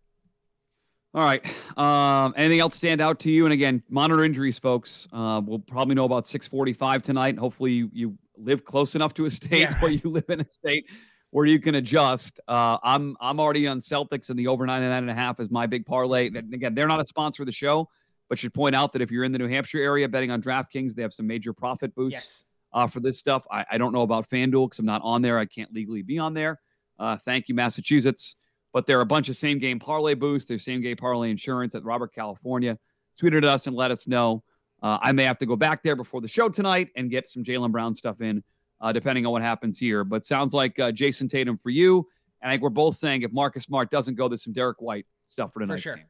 All 1.14 1.22
right. 1.22 1.44
Um, 1.78 2.34
anything 2.36 2.58
else 2.60 2.74
stand 2.74 3.00
out 3.00 3.20
to 3.20 3.30
you? 3.30 3.44
And 3.44 3.52
again, 3.52 3.84
monitor 3.88 4.24
injuries, 4.24 4.58
folks. 4.58 5.06
Uh, 5.12 5.40
we'll 5.44 5.58
probably 5.60 5.94
know 5.94 6.04
about 6.04 6.26
645 6.26 7.02
tonight. 7.02 7.38
Hopefully 7.38 7.72
you, 7.72 7.90
you 7.92 8.18
live 8.38 8.64
close 8.64 8.94
enough 8.96 9.14
to 9.14 9.24
a 9.26 9.30
state 9.30 9.60
Yeah. 9.60 9.74
where 9.80 9.90
you 9.92 10.08
live 10.10 10.28
in 10.28 10.40
a 10.40 10.48
state 10.48 10.86
where 11.30 11.46
you 11.46 11.60
can 11.60 11.74
adjust. 11.76 12.40
Uh, 12.48 12.78
I'm 12.82 13.16
I'm 13.20 13.38
already 13.40 13.66
on 13.68 13.80
Celtics 13.80 14.30
and 14.30 14.38
the 14.38 14.46
over 14.48 14.66
nine 14.66 14.82
and 14.82 14.90
nine 14.90 15.02
and 15.02 15.10
a 15.10 15.14
half 15.14 15.40
is 15.40 15.50
my 15.50 15.66
big 15.66 15.86
parlay. 15.86 16.28
And 16.28 16.52
again, 16.54 16.74
they're 16.74 16.88
not 16.88 17.00
a 17.00 17.04
sponsor 17.04 17.42
of 17.42 17.46
the 17.46 17.52
show, 17.52 17.88
but 18.28 18.38
should 18.38 18.54
point 18.54 18.74
out 18.74 18.92
that 18.92 19.02
if 19.02 19.10
you're 19.10 19.24
in 19.24 19.32
the 19.32 19.38
New 19.38 19.48
Hampshire 19.48 19.78
area 19.80 20.08
betting 20.08 20.30
on 20.30 20.42
DraftKings, 20.42 20.94
they 20.94 21.02
have 21.02 21.12
some 21.12 21.26
major 21.26 21.52
profit 21.52 21.94
boosts 21.94 22.14
Yes. 22.14 22.44
uh, 22.72 22.86
for 22.86 23.00
this 23.00 23.18
stuff. 23.18 23.44
I, 23.50 23.64
I 23.70 23.78
don't 23.78 23.92
know 23.92 24.02
about 24.02 24.28
FanDuel 24.28 24.66
because 24.66 24.78
I'm 24.80 24.86
not 24.86 25.02
on 25.04 25.22
there. 25.22 25.38
I 25.38 25.46
can't 25.46 25.72
legally 25.72 26.02
be 26.02 26.18
on 26.18 26.34
there. 26.34 26.60
Uh, 26.98 27.16
thank 27.16 27.48
you, 27.48 27.54
Massachusetts. 27.54 28.36
But 28.72 28.86
there 28.86 28.98
are 28.98 29.02
a 29.02 29.06
bunch 29.06 29.28
of 29.28 29.34
same 29.34 29.58
game 29.58 29.80
parlay 29.80 30.14
boosts. 30.14 30.48
There's 30.48 30.64
same 30.64 30.80
game 30.80 30.96
parlay 30.96 31.30
insurance 31.30 31.74
at 31.74 31.82
Robert 31.84 32.14
California. 32.14 32.78
Tweeted 33.20 33.44
us 33.44 33.66
and 33.66 33.74
let 33.74 33.90
us 33.90 34.06
know. 34.06 34.44
Uh, 34.82 34.96
I 35.02 35.10
may 35.12 35.24
have 35.24 35.38
to 35.38 35.46
go 35.46 35.56
back 35.56 35.82
there 35.82 35.96
before 35.96 36.20
the 36.20 36.28
show 36.28 36.48
tonight 36.48 36.88
and 36.94 37.10
get 37.10 37.28
some 37.28 37.42
Jaylen 37.42 37.72
Brown 37.72 37.94
stuff 37.94 38.20
in, 38.20 38.44
uh, 38.80 38.92
depending 38.92 39.26
on 39.26 39.32
what 39.32 39.42
happens 39.42 39.78
here. 39.78 40.04
But 40.04 40.24
sounds 40.26 40.54
like 40.54 40.78
uh, 40.78 40.92
Jayson 40.92 41.28
Tatum 41.28 41.56
for 41.56 41.70
you. 41.70 42.06
And 42.42 42.50
I 42.50 42.54
think 42.54 42.62
we're 42.62 42.70
both 42.70 42.96
saying 42.96 43.22
if 43.22 43.32
Marcus 43.32 43.64
Smart 43.64 43.90
doesn't 43.90 44.14
go, 44.14 44.28
there's 44.28 44.42
some 44.42 44.52
Derrick 44.52 44.80
White 44.80 45.06
stuff 45.26 45.52
for 45.52 45.64
For 45.66 45.78
sure. 45.78 45.96
game. 45.96 46.06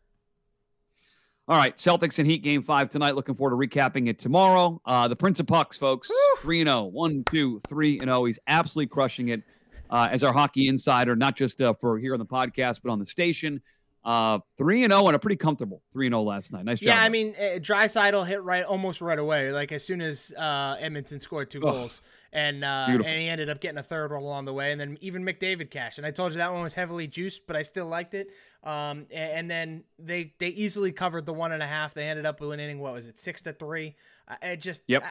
All 1.48 1.56
right, 1.56 1.74
Celtics 1.74 2.20
and 2.20 2.30
Heat 2.30 2.44
game 2.44 2.62
five 2.62 2.90
tonight. 2.90 3.16
Looking 3.16 3.34
forward 3.34 3.60
to 3.60 3.68
recapping 3.68 4.08
it 4.08 4.20
tomorrow. 4.20 4.80
Uh, 4.84 5.08
the 5.08 5.16
Prince 5.16 5.40
of 5.40 5.48
Pucks, 5.48 5.76
folks, 5.76 6.08
3 6.38 6.62
0, 6.62 6.84
1, 6.84 7.24
2, 7.24 7.60
3 7.66 7.92
and 7.98 8.02
0. 8.08 8.24
He's 8.26 8.38
absolutely 8.46 8.86
crushing 8.86 9.28
it 9.28 9.42
uh, 9.90 10.06
as 10.12 10.22
our 10.22 10.32
hockey 10.32 10.68
insider, 10.68 11.16
not 11.16 11.36
just 11.36 11.60
uh, 11.60 11.74
for 11.74 11.98
here 11.98 12.12
on 12.12 12.20
the 12.20 12.26
podcast, 12.26 12.80
but 12.84 12.92
on 12.92 13.00
the 13.00 13.06
station. 13.06 13.60
Uh, 14.04 14.38
3 14.58 14.84
and 14.84 14.92
0 14.92 15.08
and 15.08 15.16
a 15.16 15.18
pretty 15.18 15.34
comfortable 15.34 15.82
3 15.92 16.06
and 16.06 16.12
0 16.12 16.22
last 16.22 16.52
night. 16.52 16.64
Nice 16.64 16.78
job. 16.78 16.86
Yeah, 16.86 17.02
I 17.02 17.08
mean, 17.08 17.34
uh, 17.36 17.58
Draisaitl 17.58 18.28
hit 18.28 18.44
right 18.44 18.64
almost 18.64 19.00
right 19.00 19.18
away. 19.18 19.50
Like 19.50 19.72
as 19.72 19.84
soon 19.84 20.00
as 20.00 20.32
uh, 20.38 20.76
Edmonton 20.78 21.18
scored 21.18 21.50
two 21.50 21.66
Ugh. 21.66 21.90
And 22.32 22.64
uh, 22.64 22.86
and 22.88 23.04
he 23.04 23.28
ended 23.28 23.48
up 23.48 23.60
getting 23.60 23.78
a 23.78 23.82
third 23.82 24.12
one 24.12 24.22
along 24.22 24.44
the 24.44 24.52
way, 24.54 24.70
and 24.72 24.80
then 24.80 24.96
even 25.00 25.24
McDavid 25.24 25.70
cashed. 25.70 25.98
And 25.98 26.06
I 26.06 26.10
told 26.10 26.32
you 26.32 26.38
that 26.38 26.52
one 26.52 26.62
was 26.62 26.74
heavily 26.74 27.06
juiced, 27.06 27.46
but 27.46 27.56
I 27.56 27.62
still 27.62 27.86
liked 27.86 28.14
it. 28.14 28.28
Um, 28.62 29.06
a- 29.10 29.14
and, 29.16 29.50
then 29.50 29.84
they 29.98 30.34
they 30.38 30.48
easily 30.48 30.92
covered 30.92 31.26
the 31.26 31.32
one 31.32 31.50
and 31.52 31.62
a 31.62 31.66
half. 31.66 31.94
They 31.94 32.08
ended 32.08 32.26
up 32.26 32.40
winning 32.40 32.78
what 32.78 32.92
was 32.92 33.08
it 33.08 33.18
six 33.18 33.42
to 33.42 33.52
three? 33.52 33.96
Uh, 34.28 34.36
it 34.42 34.60
just 34.60 34.82
Yep. 34.86 35.02
I- 35.04 35.10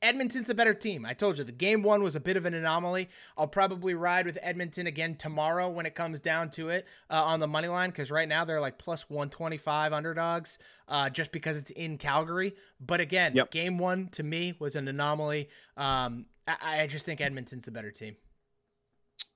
Edmonton's 0.00 0.46
the 0.46 0.54
better 0.54 0.74
team. 0.74 1.04
I 1.04 1.12
told 1.12 1.38
you 1.38 1.44
the 1.44 1.50
game 1.50 1.82
one 1.82 2.04
was 2.04 2.14
a 2.14 2.20
bit 2.20 2.36
of 2.36 2.44
an 2.46 2.54
anomaly. 2.54 3.08
I'll 3.36 3.48
probably 3.48 3.94
ride 3.94 4.26
with 4.26 4.38
Edmonton 4.42 4.86
again 4.86 5.16
tomorrow 5.16 5.68
when 5.68 5.86
it 5.86 5.96
comes 5.96 6.20
down 6.20 6.50
to 6.52 6.68
it 6.68 6.86
uh, 7.10 7.20
on 7.24 7.40
the 7.40 7.48
money 7.48 7.66
line 7.66 7.90
because 7.90 8.08
right 8.08 8.28
now 8.28 8.44
they're 8.44 8.60
like 8.60 8.78
plus 8.78 9.10
125 9.10 9.92
underdogs 9.92 10.58
uh, 10.86 11.10
just 11.10 11.32
because 11.32 11.56
it's 11.56 11.72
in 11.72 11.98
Calgary. 11.98 12.54
But 12.80 13.00
again, 13.00 13.34
Yep. 13.34 13.50
game 13.50 13.76
one 13.76 14.08
to 14.10 14.22
me 14.22 14.54
was 14.60 14.76
an 14.76 14.86
anomaly. 14.86 15.48
Um, 15.76 16.26
I, 16.48 16.82
I 16.82 16.86
just 16.86 17.04
think 17.04 17.20
Edmonton's 17.20 17.64
the 17.64 17.70
better 17.70 17.90
team. 17.90 18.16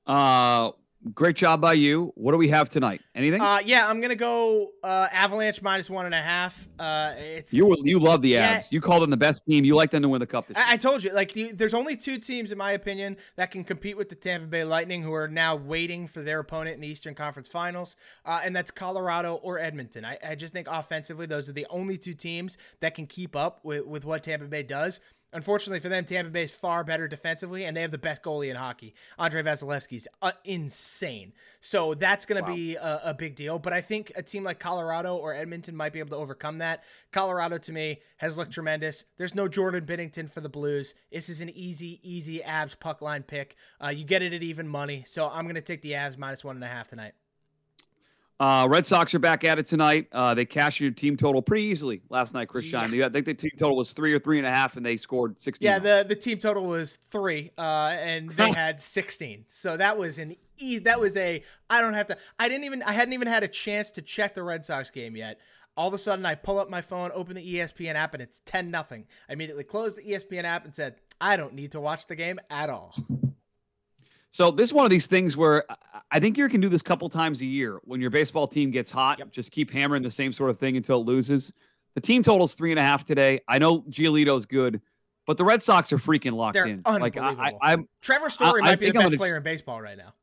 uh, 0.06 0.70
great 1.14 1.34
job 1.34 1.60
by 1.60 1.72
you. 1.72 2.12
What 2.14 2.30
do 2.30 2.38
we 2.38 2.48
have 2.48 2.70
tonight? 2.70 3.00
Anything? 3.14 3.40
Uh, 3.40 3.58
yeah, 3.64 3.88
I'm 3.88 4.00
gonna 4.00 4.14
go 4.14 4.70
uh, 4.84 5.08
Avalanche 5.12 5.60
minus 5.60 5.90
one 5.90 6.06
and 6.06 6.14
a 6.14 6.22
half. 6.22 6.68
Uh, 6.78 7.14
it's 7.16 7.52
you 7.52 7.76
you 7.82 7.98
love 7.98 8.22
the 8.22 8.30
Yeah. 8.30 8.62
You 8.70 8.80
called 8.80 9.02
them 9.02 9.10
the 9.10 9.16
best 9.16 9.44
team. 9.44 9.64
You 9.64 9.74
like 9.74 9.90
them 9.90 10.02
to 10.02 10.08
win 10.08 10.20
the 10.20 10.26
cup 10.26 10.46
this 10.46 10.56
year. 10.56 10.64
I, 10.66 10.74
I 10.74 10.76
told 10.76 11.02
you, 11.02 11.12
like, 11.12 11.32
the, 11.32 11.52
there's 11.52 11.74
only 11.74 11.96
two 11.96 12.18
teams, 12.18 12.52
in 12.52 12.58
my 12.58 12.72
opinion, 12.72 13.16
that 13.36 13.50
can 13.50 13.64
compete 13.64 13.96
with 13.96 14.08
the 14.08 14.14
Tampa 14.14 14.46
Bay 14.46 14.64
Lightning, 14.64 15.02
who 15.02 15.12
are 15.12 15.28
now 15.28 15.56
waiting 15.56 16.06
for 16.06 16.22
their 16.22 16.38
opponent 16.38 16.76
in 16.76 16.80
the 16.80 16.88
Eastern 16.88 17.14
Conference 17.14 17.48
Finals, 17.48 17.96
uh, 18.24 18.40
and 18.44 18.54
that's 18.54 18.70
Colorado 18.70 19.34
or 19.34 19.58
Edmonton. 19.58 20.04
I, 20.04 20.18
I 20.26 20.34
just 20.36 20.52
think 20.52 20.68
offensively, 20.70 21.26
those 21.26 21.48
are 21.48 21.52
the 21.52 21.66
only 21.68 21.98
two 21.98 22.14
teams 22.14 22.56
that 22.80 22.94
can 22.94 23.06
keep 23.06 23.34
up 23.34 23.60
with, 23.64 23.84
with 23.86 24.04
what 24.04 24.22
Tampa 24.22 24.46
Bay 24.46 24.62
does. 24.62 25.00
Unfortunately 25.32 25.80
for 25.80 25.88
them, 25.88 26.04
Tampa 26.04 26.30
Bay 26.30 26.42
is 26.44 26.52
far 26.52 26.84
better 26.84 27.08
defensively, 27.08 27.64
and 27.64 27.76
they 27.76 27.80
have 27.80 27.90
the 27.90 27.98
best 27.98 28.22
goalie 28.22 28.50
in 28.50 28.56
hockey. 28.56 28.94
Andrei 29.18 29.42
Vasilevskiy's 29.42 30.06
uh, 30.20 30.32
insane. 30.44 31.32
So 31.60 31.94
that's 31.94 32.26
going 32.26 32.42
to 32.42 32.50
Wow. 32.50 32.54
be 32.56 32.76
a, 32.76 33.00
a 33.04 33.14
big 33.14 33.34
deal. 33.34 33.58
But 33.58 33.72
I 33.72 33.80
think 33.80 34.12
a 34.14 34.22
team 34.22 34.44
like 34.44 34.58
Colorado 34.58 35.16
or 35.16 35.34
Edmonton 35.34 35.74
might 35.76 35.92
be 35.92 36.00
able 36.00 36.10
to 36.10 36.16
overcome 36.16 36.58
that. 36.58 36.84
Colorado, 37.12 37.56
to 37.58 37.72
me, 37.72 38.00
has 38.18 38.36
looked 38.36 38.52
tremendous. 38.52 39.04
There's 39.16 39.34
no 39.34 39.48
Jordan 39.48 39.86
Binnington 39.86 40.30
for 40.30 40.40
the 40.40 40.48
Blues. 40.48 40.94
This 41.10 41.28
is 41.28 41.40
an 41.40 41.48
easy, 41.50 42.00
easy 42.02 42.40
Avs 42.40 42.78
puck 42.78 43.00
line 43.00 43.22
pick. 43.22 43.56
Uh, 43.82 43.88
you 43.88 44.04
get 44.04 44.22
it 44.22 44.32
at 44.32 44.42
even 44.42 44.68
money. 44.68 45.04
So 45.06 45.28
I'm 45.28 45.44
going 45.44 45.54
to 45.54 45.60
take 45.60 45.82
the 45.82 45.92
Avs 45.92 46.18
minus 46.18 46.44
one 46.44 46.56
and 46.56 46.64
a 46.64 46.68
half 46.68 46.88
tonight. 46.88 47.12
Uh, 48.42 48.66
Red 48.66 48.84
Sox 48.84 49.14
are 49.14 49.20
back 49.20 49.44
at 49.44 49.60
it 49.60 49.66
tonight. 49.66 50.08
Uh, 50.10 50.34
they 50.34 50.44
cashed 50.44 50.80
your 50.80 50.90
team 50.90 51.16
total 51.16 51.40
pretty 51.40 51.62
easily 51.62 52.02
last 52.08 52.34
night, 52.34 52.48
Chris 52.48 52.64
Shine. 52.64 52.92
I 53.00 53.08
think 53.08 53.24
the 53.24 53.34
team 53.34 53.52
total 53.56 53.76
was 53.76 53.92
three 53.92 54.12
or 54.12 54.18
three 54.18 54.38
and 54.38 54.46
a 54.48 54.52
half, 54.52 54.76
and 54.76 54.84
they 54.84 54.96
scored 54.96 55.40
16. 55.40 55.64
Yeah, 55.64 55.78
the, 55.78 56.04
the 56.08 56.16
team 56.16 56.38
total 56.38 56.66
was 56.66 56.96
three, 56.96 57.52
uh, 57.56 57.94
and 58.00 58.30
they 58.30 58.50
had 58.56 58.80
16. 58.80 59.44
So 59.46 59.76
that 59.76 59.96
was 59.96 60.18
an 60.18 60.34
e- 60.56 60.80
that 60.80 60.98
was 60.98 61.16
a 61.16 61.44
I 61.70 61.80
don't 61.80 61.94
have 61.94 62.08
to 62.08 62.18
I 62.36 62.48
didn't 62.48 62.64
even 62.64 62.82
I 62.82 62.90
hadn't 62.90 63.14
even 63.14 63.28
had 63.28 63.44
a 63.44 63.48
chance 63.48 63.92
to 63.92 64.02
check 64.02 64.34
the 64.34 64.42
Red 64.42 64.66
Sox 64.66 64.90
game 64.90 65.14
yet. 65.14 65.38
All 65.76 65.86
of 65.86 65.94
a 65.94 65.98
sudden, 65.98 66.26
I 66.26 66.34
pull 66.34 66.58
up 66.58 66.68
my 66.68 66.80
phone, 66.80 67.12
open 67.14 67.36
the 67.36 67.54
ESPN 67.54 67.94
app, 67.94 68.12
and 68.12 68.22
it's 68.22 68.40
10 68.44 68.72
nothing. 68.72 69.06
I 69.28 69.34
immediately 69.34 69.64
closed 69.64 69.96
the 69.96 70.02
ESPN 70.02 70.42
app 70.42 70.64
and 70.64 70.74
said, 70.74 70.96
I 71.20 71.36
don't 71.36 71.54
need 71.54 71.72
to 71.72 71.80
watch 71.80 72.08
the 72.08 72.16
game 72.16 72.40
at 72.50 72.70
all. 72.70 72.92
So 74.32 74.50
this 74.50 74.70
is 74.70 74.72
one 74.72 74.84
of 74.84 74.90
these 74.90 75.06
things 75.06 75.36
where 75.36 75.64
I- 75.70 75.76
I 76.14 76.20
think 76.20 76.36
you 76.36 76.48
can 76.48 76.60
do 76.60 76.68
this 76.68 76.80
a 76.80 76.84
couple 76.84 77.08
times 77.08 77.40
a 77.40 77.46
year 77.46 77.80
when 77.84 78.00
your 78.00 78.10
baseball 78.10 78.46
team 78.46 78.70
gets 78.70 78.90
hot. 78.90 79.18
Yep. 79.18 79.30
Just 79.32 79.50
keep 79.50 79.70
hammering 79.70 80.02
the 80.02 80.10
same 80.10 80.32
sort 80.32 80.50
of 80.50 80.58
thing 80.58 80.76
until 80.76 81.00
it 81.00 81.06
loses. 81.06 81.52
The 81.94 82.00
team 82.00 82.22
total's 82.22 82.54
three 82.54 82.70
and 82.70 82.78
a 82.78 82.82
half 82.82 83.04
today. 83.04 83.40
I 83.48 83.58
know 83.58 83.82
Giolito's 83.82 84.44
good, 84.46 84.80
but 85.26 85.36
the 85.38 85.44
Red 85.44 85.62
Sox 85.62 85.92
are 85.92 85.98
freaking 85.98 86.32
locked 86.32 86.54
They're 86.54 86.66
in. 86.66 86.82
Like 86.84 87.16
I, 87.16 87.28
unbelievable. 87.28 87.58
I, 87.62 87.72
I'm, 87.72 87.88
Trevor 88.00 88.28
Story 88.30 88.62
I 88.62 88.70
might 88.70 88.80
be 88.80 88.86
the 88.88 88.92
best 88.94 89.04
gonna- 89.04 89.16
player 89.18 89.36
in 89.36 89.42
baseball 89.42 89.80
right 89.80 89.96
now. 89.96 90.14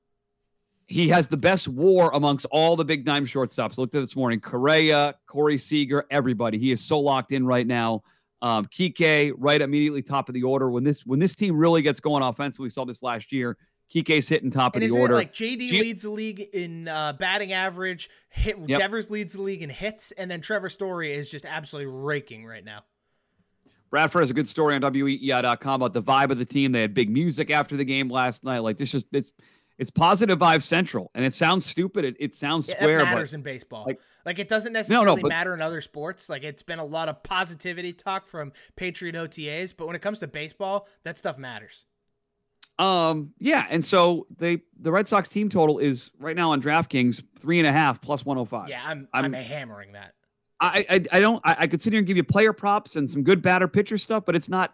he 0.88 1.10
has 1.10 1.28
the 1.28 1.38
best 1.38 1.68
WAR 1.68 2.12
amongst 2.16 2.46
all 2.52 2.76
the 2.76 2.86
big 2.86 3.06
nine 3.06 3.26
shortstops. 3.28 3.78
Looked 3.78 3.94
at 3.94 4.02
this 4.02 4.16
morning: 4.16 4.40
Correa, 4.40 5.14
Corey 5.28 5.60
Seager, 5.60 6.06
everybody. 6.10 6.58
He 6.58 6.72
is 6.72 6.82
so 6.84 7.00
locked 7.00 7.32
in 7.32 7.46
right 7.46 7.66
now. 7.68 8.02
Um, 8.42 8.66
Kike 8.66 9.34
right 9.38 9.62
immediately 9.62 10.02
top 10.02 10.30
of 10.30 10.34
the 10.34 10.42
order. 10.44 10.70
When 10.72 10.84
this 10.84 11.06
when 11.06 11.20
this 11.20 11.36
team 11.36 11.56
really 11.58 11.84
gets 11.84 12.00
going 12.00 12.24
offensively, 12.24 12.66
we 12.66 12.70
saw 12.72 12.86
this 12.86 13.04
last 13.04 13.32
year. 13.32 13.56
Kike's 13.94 14.28
hitting 14.30 14.52
top 14.52 14.76
And 14.76 14.84
of 14.84 14.92
the 14.92 14.98
order. 15.00 15.16
like 15.16 15.34
JD 15.34 15.68
G- 15.70 15.80
leads 15.82 16.04
the 16.04 16.12
league 16.12 16.40
in 16.54 16.88
uh, 16.88 17.14
batting 17.14 17.52
average, 17.54 18.10
hit 18.30 18.58
Yep. 18.68 18.80
Devers 18.80 19.10
leads 19.10 19.34
the 19.34 19.42
league 19.42 19.62
in 19.64 19.70
hits, 19.70 20.12
and 20.12 20.30
then 20.30 20.42
Trevor 20.42 20.70
Story 20.70 21.14
is 21.14 21.30
just 21.30 21.44
absolutely 21.46 21.92
raking 21.92 22.46
right 22.46 22.64
now. 22.64 22.84
Bradford 23.90 24.22
has 24.22 24.30
a 24.30 24.36
good 24.36 24.48
story 24.48 24.76
on 24.76 24.82
WEEI.com 24.82 25.82
about 25.82 25.94
the 25.94 26.04
vibe 26.04 26.30
of 26.30 26.38
the 26.38 26.46
team. 26.46 26.72
They 26.72 26.82
had 26.82 26.94
big 26.94 27.10
music 27.10 27.50
after 27.50 27.76
the 27.76 27.86
game 27.86 28.10
last 28.10 28.44
night. 28.44 28.60
Like 28.60 28.78
this, 28.78 28.92
just 28.92 29.08
it's 29.12 29.32
it's 29.80 29.90
positive 29.90 30.38
vibe 30.38 30.62
central, 30.62 31.10
and 31.16 31.24
it 31.26 31.34
sounds 31.34 31.66
stupid. 31.66 32.04
It, 32.06 32.16
it 32.20 32.36
sounds 32.36 32.68
Yeah, 32.68 32.76
square, 32.76 33.00
it 33.00 33.06
but 33.06 33.12
matters 33.12 33.34
in 33.34 33.42
baseball. 33.42 33.86
like- 33.88 34.00
Like, 34.26 34.38
it 34.38 34.50
doesn't 34.50 34.74
no, 34.74 34.80
necessarily 34.80 35.22
but- 35.24 35.30
matter 35.30 35.54
in 35.54 35.62
other 35.62 35.80
sports. 35.82 36.30
Like 36.30 36.44
it's 36.44 36.62
been 36.62 36.78
a 36.80 36.86
lot 36.86 37.08
of 37.10 37.24
positivity 37.24 37.94
talk 37.94 38.28
from 38.28 38.52
Patriot 38.76 39.16
OTAs, 39.16 39.74
but 39.76 39.88
when 39.88 39.96
it 39.96 40.02
comes 40.04 40.20
to 40.20 40.28
baseball, 40.28 40.88
that 41.04 41.18
stuff 41.18 41.38
matters. 41.40 41.86
Um, 42.80 43.34
yeah, 43.40 43.66
and 43.70 43.84
so 43.84 44.26
they 44.38 44.62
the 44.80 44.92
Red 44.92 45.08
Sox 45.08 45.28
team 45.28 45.50
total 45.50 45.80
is 45.80 46.12
right 46.18 46.36
now 46.36 46.52
on 46.52 46.62
DraftKings 46.62 47.22
three 47.40 47.60
and 47.60 47.68
a 47.68 47.72
half 47.72 48.02
plus 48.02 48.26
one 48.26 48.38
hundred 48.38 48.50
five. 48.50 48.70
Yeah, 48.70 48.82
I'm 48.84 49.08
I'm, 49.14 49.36
I'm- 49.36 49.44
hammering 49.44 49.92
that. 49.94 50.14
I, 50.62 50.86
I 50.90 51.06
I 51.12 51.20
don't 51.20 51.42
I, 51.46 51.56
I 51.60 51.68
could 51.68 51.82
sit 51.82 51.94
here 51.94 52.00
and 52.00 52.08
give 52.08 52.18
you 52.18 52.24
player 52.24 52.52
props 52.54 52.96
and 52.96 53.10
some 53.10 53.24
good 53.24 53.42
batter 53.42 53.68
pitcher 53.68 53.98
stuff, 53.98 54.24
but 54.26 54.36
it's 54.36 54.50
not. 54.50 54.74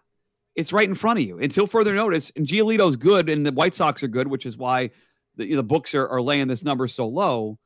It's 0.56 0.72
right 0.72 0.88
in 0.88 0.96
front 0.96 1.20
of 1.20 1.26
you 1.26 1.38
until 1.40 1.68
further 1.68 1.94
notice. 1.94 2.32
And 2.36 2.46
Giolito's 2.48 2.96
good, 2.96 3.28
and 3.28 3.46
the 3.46 3.52
White 3.52 3.74
Sox 3.74 4.02
are 4.04 4.08
good, 4.08 4.28
which 4.28 4.46
is 4.46 4.58
why 4.58 4.92
the 5.36 5.54
the 5.56 5.64
books 5.64 5.94
are, 5.94 6.08
are 6.08 6.22
laying 6.22 6.48
this 6.48 6.64
number 6.64 6.88
so 6.88 7.08
low. 7.08 7.60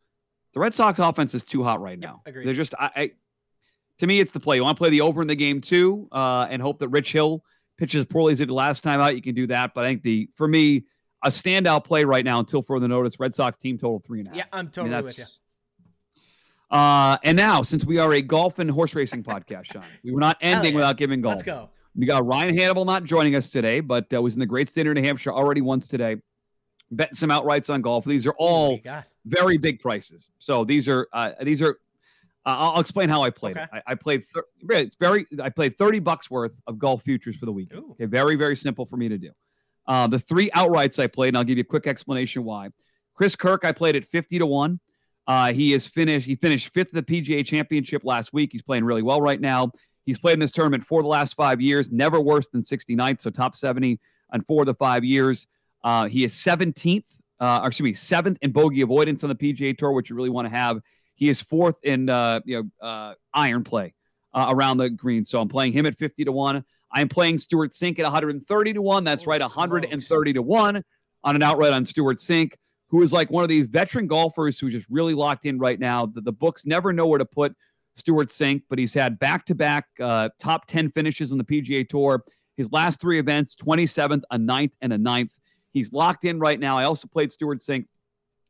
The 0.54 0.60
Red 0.60 0.74
Sox 0.74 1.00
offense 1.00 1.34
is 1.36 1.44
too 1.44 1.64
hot 1.64 1.82
right 1.82 2.00
Yep, 2.00 2.10
now. 2.10 2.22
agreed. 2.26 2.48
They're 2.48 2.54
just 2.56 2.74
I, 2.80 2.90
I 2.96 3.12
to 4.00 4.08
me 4.08 4.20
it's 4.20 4.32
the 4.32 4.40
play. 4.40 4.56
You 4.58 4.64
want 4.64 4.76
to 4.78 4.82
play 4.82 4.90
the 4.90 5.02
over 5.02 5.22
in 5.22 5.28
the 5.28 5.36
game 5.36 5.62
too, 5.62 6.08
uh, 6.12 6.48
and 6.50 6.62
hope 6.62 6.80
that 6.80 6.90
Rich 6.90 7.12
Hill 7.14 7.44
pitches 7.80 8.06
poorly 8.06 8.34
as 8.34 8.40
he 8.40 8.46
did 8.46 8.52
last 8.52 8.84
time 8.84 9.00
out. 9.00 9.16
You 9.16 9.22
can 9.22 9.34
do 9.34 9.48
that, 9.48 9.74
but 9.74 9.86
I 9.86 9.88
think 9.88 10.04
the 10.04 10.30
for 10.36 10.48
me 10.48 10.86
a 11.24 11.30
standout 11.30 11.86
play 11.86 12.04
right 12.04 12.24
now 12.24 12.40
until 12.40 12.62
further 12.62 12.88
notice. 12.88 13.20
Red 13.20 13.34
Sox 13.34 13.58
team 13.58 13.78
total 13.78 14.00
three 14.00 14.20
and 14.20 14.28
a 14.28 14.32
half. 14.32 14.38
Yeah, 14.38 14.44
I'm 14.52 14.60
I 14.60 14.62
mean, 14.64 14.72
totally 14.72 15.02
with 15.02 15.18
you. 15.18 15.26
Uh, 16.72 17.18
and 17.24 17.36
now, 17.36 17.64
since 17.64 17.84
we 17.84 17.98
are 17.98 18.14
a 18.14 18.22
golf 18.22 18.60
and 18.60 18.70
horse 18.70 18.94
racing 18.94 19.24
podcast, 19.24 19.66
Sean, 19.74 19.84
we 20.04 20.12
were 20.12 20.20
not 20.20 20.38
ending 20.42 20.74
yeah. 20.74 20.78
without 20.78 20.98
giving 20.98 21.22
golf. 21.22 21.36
Let's 21.36 21.44
go. 21.44 21.70
We 21.96 22.06
got 22.06 22.26
Ryan 22.26 22.56
Hannable 22.56 22.86
not 22.86 23.04
joining 23.04 23.36
us 23.36 23.50
today, 23.50 23.80
but 23.80 24.14
uh, 24.14 24.22
was 24.22 24.36
in 24.36 24.40
the 24.40 24.46
great 24.46 24.70
state 24.70 24.86
of 24.86 24.94
New 24.94 25.02
Hampshire 25.02 25.34
already 25.34 25.62
once 25.62 25.88
today. 25.88 26.18
Betting 26.92 27.16
some 27.16 27.30
outrights 27.30 27.72
on 27.72 27.82
golf. 27.82 28.06
These 28.06 28.26
are 28.26 28.34
all 28.38 28.80
very 29.26 29.58
big 29.58 29.80
prices. 29.80 30.30
So 30.40 30.64
these 30.64 30.88
are 30.88 31.08
uh, 31.14 31.32
these 31.42 31.62
are. 31.62 31.80
Uh, 32.46 32.56
I'll 32.74 32.80
explain 32.80 33.10
how 33.10 33.22
I 33.22 33.30
played 33.30 33.58
it. 33.58 33.70
I, 33.72 33.82
I 33.88 33.96
played. 33.96 34.26
Thir- 34.34 34.46
it's 34.70 34.96
very. 34.96 35.26
I 35.42 35.50
played 35.50 35.78
thirty 35.78 36.00
bucks 36.00 36.32
worth 36.32 36.62
of 36.68 36.80
golf 36.80 37.04
futures 37.04 37.36
for 37.36 37.46
the 37.46 37.52
weekend. 37.52 37.82
Ooh. 37.82 37.92
Okay, 37.92 38.06
very 38.06 38.36
very 38.36 38.56
simple 38.56 38.86
for 38.86 38.98
me 38.98 39.10
to 39.10 39.18
do. 39.18 39.32
Uh, 39.88 40.08
the 40.08 40.20
three 40.20 40.50
outrights 40.52 41.02
I 41.02 41.08
played, 41.08 41.30
and 41.30 41.38
I'll 41.38 41.44
give 41.44 41.58
you 41.58 41.62
a 41.62 41.66
quick 41.66 41.88
explanation 41.88 42.44
why. 42.44 42.70
Chris 43.14 43.36
Kirk, 43.36 43.66
I 43.66 43.72
played 43.72 43.96
at 43.96 44.06
fifty 44.06 44.40
to 44.40 44.46
one. 44.46 44.80
Uh, 45.28 45.54
he 45.54 45.74
is 45.74 45.86
finished. 45.86 46.26
He 46.26 46.36
finished 46.36 46.70
fifth 46.70 46.96
at 46.96 47.06
the 47.06 47.22
PGA 47.22 47.46
Championship 47.46 48.04
last 48.04 48.34
week. 48.34 48.50
He's 48.52 48.64
playing 48.64 48.84
really 48.84 49.04
well 49.04 49.22
right 49.22 49.40
now. 49.40 49.72
He's 50.06 50.18
played 50.18 50.34
in 50.34 50.40
this 50.40 50.52
tournament 50.52 50.84
for 50.84 51.04
the 51.04 51.08
last 51.08 51.36
five 51.36 51.62
years, 51.62 51.92
never 51.92 52.20
worse 52.20 52.48
than 52.48 52.62
69th, 52.62 53.20
so 53.20 53.30
top 53.30 53.56
70 53.56 54.00
on 54.34 54.42
four 54.42 54.64
of 54.64 54.66
the 54.66 54.74
five 54.74 55.04
years. 55.04 55.46
Uh, 55.84 56.08
he 56.08 56.24
is 56.24 56.34
17th, 56.34 57.06
uh, 57.40 57.60
or 57.62 57.68
excuse 57.68 57.84
me, 57.84 57.94
seventh 57.94 58.40
in 58.42 58.52
bogey 58.52 58.82
avoidance 58.82 59.24
on 59.24 59.30
the 59.30 59.36
PGA 59.36 59.78
Tour, 59.78 59.92
which 59.92 60.10
you 60.10 60.16
really 60.16 60.32
want 60.32 60.48
to 60.48 60.56
have. 60.56 60.82
He 61.20 61.28
is 61.28 61.42
fourth 61.42 61.78
in 61.84 62.10
uh, 62.10 62.40
you 62.46 62.64
know 62.64 62.88
uh, 62.88 63.14
iron 63.34 63.66
play 63.66 63.94
uh, 64.34 64.48
around 64.50 64.78
the 64.78 64.90
green. 64.90 65.26
So 65.26 65.42
I'm 65.42 65.50
playing 65.50 65.74
him 65.74 65.86
at 65.86 65.98
50 65.98 66.24
to 66.24 66.32
one. 66.32 66.64
I'm 66.92 67.10
playing 67.10 67.40
Stewart 67.40 67.72
Cink 67.72 68.00
at 68.00 68.04
130 68.04 68.74
to 68.74 68.82
one. 68.82 69.04
That's 69.04 69.28
Oh, 69.28 69.32
right, 69.32 69.42
130 69.42 70.34
to 70.34 70.42
one 70.42 70.82
on 71.26 71.36
an 71.36 71.44
outright 71.44 71.74
on 71.74 71.84
Stewart 71.84 72.20
Cink, 72.20 72.54
who 72.88 73.02
is 73.02 73.12
like 73.12 73.30
one 73.30 73.44
of 73.44 73.50
these 73.50 73.68
veteran 73.68 74.08
golfers 74.08 74.58
who's 74.58 74.72
just 74.72 74.88
really 74.90 75.14
locked 75.14 75.46
in 75.46 75.60
right 75.60 75.78
now. 75.78 76.06
The, 76.06 76.22
the 76.22 76.32
books 76.32 76.66
never 76.66 76.94
know 76.94 77.06
where 77.06 77.20
to 77.20 77.26
put 77.26 77.54
Stewart 77.96 78.30
Cink, 78.30 78.64
but 78.70 78.80
he's 78.80 78.94
had 78.94 79.20
back 79.20 79.46
to 79.48 79.56
back 79.56 79.88
top 79.98 80.68
10 80.68 80.92
finishes 80.92 81.34
on 81.34 81.38
the 81.38 81.44
PGA 81.44 81.88
Tour. 81.88 82.24
His 82.56 82.72
last 82.72 83.02
three 83.02 83.20
events 83.20 83.56
27th, 83.56 84.24
a 84.32 84.38
ninth, 84.38 84.78
and 84.82 84.94
a 84.94 84.98
ninth. 84.98 85.34
He's 85.74 85.92
locked 85.92 86.24
in 86.24 86.40
right 86.40 86.60
now. 86.60 86.78
I 86.78 86.86
also 86.86 87.10
played 87.10 87.34
Stewart 87.34 87.60
Cink 87.60 87.88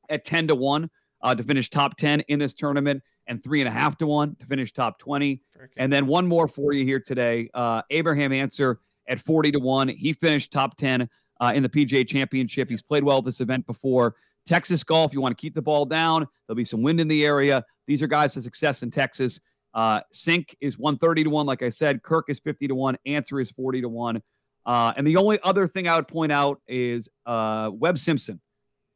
at 0.08 0.24
10 0.24 0.50
to 0.50 0.56
1 0.56 0.90
uh, 1.22 1.36
to 1.36 1.44
finish 1.44 1.70
top 1.70 1.98
10 1.98 2.22
in 2.22 2.40
this 2.40 2.54
tournament 2.54 3.04
and 3.28 3.44
three 3.44 3.62
and 3.62 3.68
a 3.68 3.72
half 3.72 3.98
to 4.00 4.08
1 4.08 4.36
to 4.40 4.46
finish 4.46 4.74
top 4.74 5.00
20. 5.00 5.42
And 5.78 5.92
then 5.92 6.08
one 6.08 6.28
more 6.28 6.48
for 6.48 6.74
you 6.74 6.84
here 6.84 7.00
today. 7.00 7.50
Uh, 7.54 7.82
Abraham 7.90 8.34
Ancer 8.34 8.80
at 9.08 9.20
40 9.20 9.52
to 9.54 9.60
1. 9.60 9.88
He 9.90 10.14
finished 10.14 10.52
top 10.52 10.76
10 10.78 11.10
uh, 11.40 11.52
in 11.54 11.64
the 11.64 11.70
PGA 11.70 12.08
Championship. 12.08 12.70
He's 12.70 12.82
played 12.82 13.04
well 13.04 13.20
at 13.20 13.26
this 13.26 13.40
event 13.40 13.66
before. 13.68 14.16
Texas 14.46 14.84
golf, 14.84 15.14
you 15.14 15.22
want 15.22 15.38
to 15.38 15.40
keep 15.40 15.54
the 15.54 15.62
ball 15.62 15.86
down. 15.86 16.28
There'll 16.48 16.56
be 16.56 16.66
some 16.66 16.82
wind 16.82 17.00
in 17.00 17.08
the 17.08 17.26
area. 17.26 17.64
These 17.88 18.02
are 18.02 18.08
guys 18.08 18.34
for 18.34 18.42
success 18.42 18.82
in 18.82 18.90
Texas. 18.90 19.40
Uh, 19.74 20.02
Cink 20.12 20.56
is 20.60 20.80
130 20.80 21.26
to 21.26 21.30
1, 21.30 21.46
like 21.46 21.62
I 21.62 21.70
said. 21.70 22.02
Kirk 22.02 22.26
is 22.30 22.40
50 22.40 22.70
to 22.70 22.76
1. 22.76 22.98
Ancer 23.06 23.40
is 23.40 23.52
40 23.52 23.82
to 23.82 23.90
1. 23.90 24.22
Uh, 24.66 24.94
and 24.98 25.06
the 25.06 25.18
only 25.18 25.40
other 25.44 25.68
thing 25.68 25.88
I 25.88 25.96
would 25.96 26.08
point 26.08 26.32
out 26.32 26.62
is 26.68 27.08
uh, 27.26 27.70
Webb 27.72 27.98
Simpson 27.98 28.42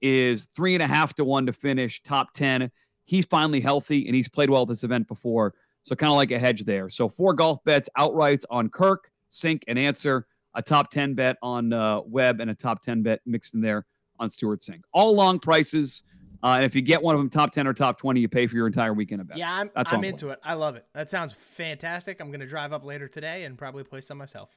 is 0.04 0.46
three 0.48 0.76
and 0.76 0.84
a 0.84 0.88
half 0.88 1.16
to 1.16 1.24
one 1.24 1.46
to 1.46 1.54
finish 1.54 2.04
top 2.04 2.34
10. 2.34 2.70
He's 3.06 3.26
finally 3.26 3.62
healthy 3.62 4.06
and 4.06 4.16
he's 4.16 4.28
played 4.28 4.50
well 4.50 4.64
at 4.64 4.68
this 4.68 4.84
event 4.84 5.08
before. 5.08 5.56
So 5.84 5.96
kind 5.96 6.12
of 6.12 6.18
like 6.18 6.32
a 6.32 6.38
hedge 6.38 6.66
there. 6.66 6.90
So 6.90 7.10
four 7.10 7.34
golf 7.34 7.64
bets 7.64 7.90
outrights 7.98 8.44
on 8.50 8.70
Kirk, 8.70 9.10
Cink, 9.32 9.64
and 9.68 9.80
Ancer, 9.80 10.28
a 10.54 10.62
top 10.62 10.92
10 10.92 11.14
bet 11.14 11.38
on 11.42 11.74
uh, 11.74 12.02
Webb, 12.02 12.42
and 12.42 12.52
a 12.52 12.56
top 12.56 12.84
10 12.84 13.02
bet 13.02 13.22
mixed 13.26 13.54
in 13.54 13.62
there 13.62 13.86
on 14.20 14.30
Stewart 14.30 14.60
Cink. 14.60 14.82
All 14.94 15.16
long 15.16 15.40
prices. 15.40 16.04
Uh, 16.44 16.56
and 16.58 16.66
if 16.66 16.76
you 16.76 16.82
get 16.82 17.02
one 17.02 17.16
of 17.16 17.22
them 17.22 17.30
top 17.30 17.54
10 17.54 17.66
or 17.66 17.74
top 17.74 17.98
20, 17.98 18.20
you 18.20 18.28
pay 18.28 18.46
for 18.48 18.56
your 18.56 18.68
entire 18.68 18.94
weekend 18.94 19.22
of 19.22 19.28
bets. 19.30 19.40
Yeah, 19.40 19.54
I'm, 19.54 19.72
That's 19.74 19.94
I'm 19.94 20.04
into 20.04 20.30
it. 20.30 20.40
I 20.44 20.54
love 20.54 20.76
it. 20.76 20.86
That 20.94 21.10
sounds 21.10 21.32
fantastic. 21.32 22.20
I'm 22.20 22.28
going 22.28 22.42
to 22.42 22.46
drive 22.46 22.74
up 22.74 22.84
later 22.84 23.08
today 23.08 23.46
and 23.46 23.58
probably 23.58 23.86
play 23.86 24.02
some 24.02 24.18
myself. 24.18 24.50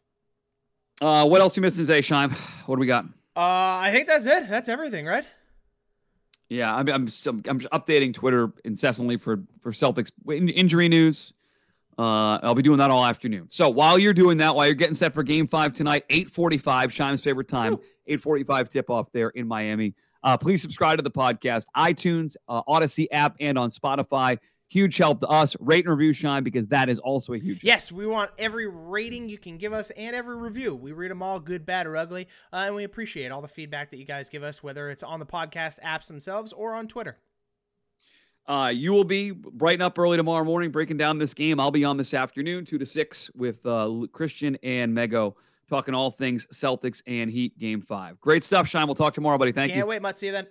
Uh, 1.01 1.27
what 1.27 1.41
else 1.41 1.57
you 1.57 1.63
missing 1.63 1.87
today, 1.87 2.01
Shime? 2.01 2.33
What 2.67 2.77
do 2.77 2.81
we 2.81 2.89
got? 2.89 3.05
Uh, 3.37 3.79
I 3.79 3.91
think 3.93 4.09
that's 4.09 4.27
it. 4.27 4.49
That's 4.49 4.69
everything, 4.69 5.07
right? 5.07 5.25
Yeah, 6.49 6.75
I'm 6.75 6.89
I'm 6.89 7.09
I'm, 7.49 7.61
updating 7.61 8.15
Twitter 8.15 8.53
incessantly 8.65 9.17
for 9.17 9.43
for 9.61 9.73
Celtics 9.73 10.11
injury 10.29 10.89
news. 10.89 11.33
Uh, 11.99 12.39
I'll 12.43 12.55
be 12.55 12.63
doing 12.63 12.79
that 12.79 12.91
all 12.91 13.05
afternoon. 13.05 13.49
So 13.49 13.69
while 13.71 13.99
you're 13.99 14.13
doing 14.13 14.39
that, 14.39 14.55
while 14.55 14.67
you're 14.67 14.75
getting 14.75 14.95
set 14.95 15.15
for 15.15 15.23
Game 15.23 15.47
Five 15.47 15.73
tonight, 15.73 16.05
8:45, 16.11 16.93
Shime's 16.93 17.21
favorite 17.21 17.49
time, 17.49 17.79
8:45 18.07 18.69
tip 18.69 18.91
off 18.91 19.11
there 19.13 19.31
in 19.31 19.49
Miami. 19.49 19.95
Uh, 20.23 20.37
please 20.37 20.61
subscribe 20.63 20.99
to 20.99 21.03
the 21.03 21.11
podcast, 21.11 21.65
iTunes, 21.77 22.37
uh, 22.49 22.63
Audacy 22.65 23.07
app, 23.11 23.37
and 23.41 23.59
on 23.59 23.71
Spotify. 23.71 24.39
Huge 24.69 24.97
help 24.97 25.21
to 25.21 25.29
us. 25.29 25.57
Rate 25.61 25.85
and 25.85 25.97
review 25.97 26.13
Shine 26.13 26.43
because 26.43 26.67
that 26.69 26.89
is 26.89 26.99
also 26.99 27.35
a 27.35 27.39
huge. 27.39 27.63
Yes, 27.63 27.93
we 27.93 28.07
want 28.07 28.33
every 28.37 28.67
rating 28.67 29.29
you 29.29 29.39
can 29.39 29.59
give 29.59 29.73
us 29.73 29.91
and 29.91 30.17
every 30.17 30.37
review. 30.37 30.75
We 30.75 30.91
read 30.91 31.11
them 31.11 31.23
all, 31.23 31.39
good, 31.39 31.65
bad, 31.65 31.87
or 31.87 31.97
ugly, 31.97 32.27
uh, 32.53 32.65
and 32.67 32.75
we 32.75 32.83
appreciate 32.83 33.31
all 33.31 33.43
the 33.43 33.49
feedback 33.49 33.91
that 33.93 33.99
you 33.99 34.05
guys 34.05 34.29
give 34.29 34.43
us, 34.43 34.65
whether 34.65 34.91
it's 34.91 35.05
on 35.05 35.21
the 35.21 35.27
podcast 35.27 35.81
apps 35.85 36.09
themselves 36.09 36.53
or 36.53 36.75
on 36.75 36.89
Twitter. 36.89 37.17
Uh, 38.49 38.71
you 38.73 38.93
will 38.93 39.05
be 39.05 39.31
brighten 39.33 39.83
up 39.83 39.99
early 39.99 40.17
tomorrow 40.17 40.45
morning, 40.45 40.71
breaking 40.71 40.97
down 40.97 41.19
this 41.19 41.35
game. 41.35 41.59
I'll 41.61 41.73
be 41.73 41.85
on 41.85 41.97
this 41.97 42.15
afternoon, 42.15 42.65
two 42.65 42.79
to 42.79 42.87
six, 42.87 43.31
with 43.35 43.65
uh, 43.67 44.07
Christian 44.13 44.57
and 44.63 44.97
Mego, 44.97 45.35
talking 45.69 45.95
all 45.95 46.11
things 46.11 46.47
Celtics 46.53 47.03
and 47.07 47.31
Heat 47.31 47.59
Game 47.59 47.83
Five. 47.83 48.21
Great 48.21 48.43
stuff, 48.43 48.69
Shine. 48.69 48.87
We'll 48.87 48.95
talk 48.95 49.15
tomorrow, 49.15 49.39
buddy. 49.39 49.53
Thank 49.53 49.71
you. 49.71 49.75
Can't 49.75 49.87
you. 49.87 49.91
wait, 49.91 50.03
Mutt. 50.03 50.19
See 50.19 50.27
you 50.27 50.33
then. 50.33 50.47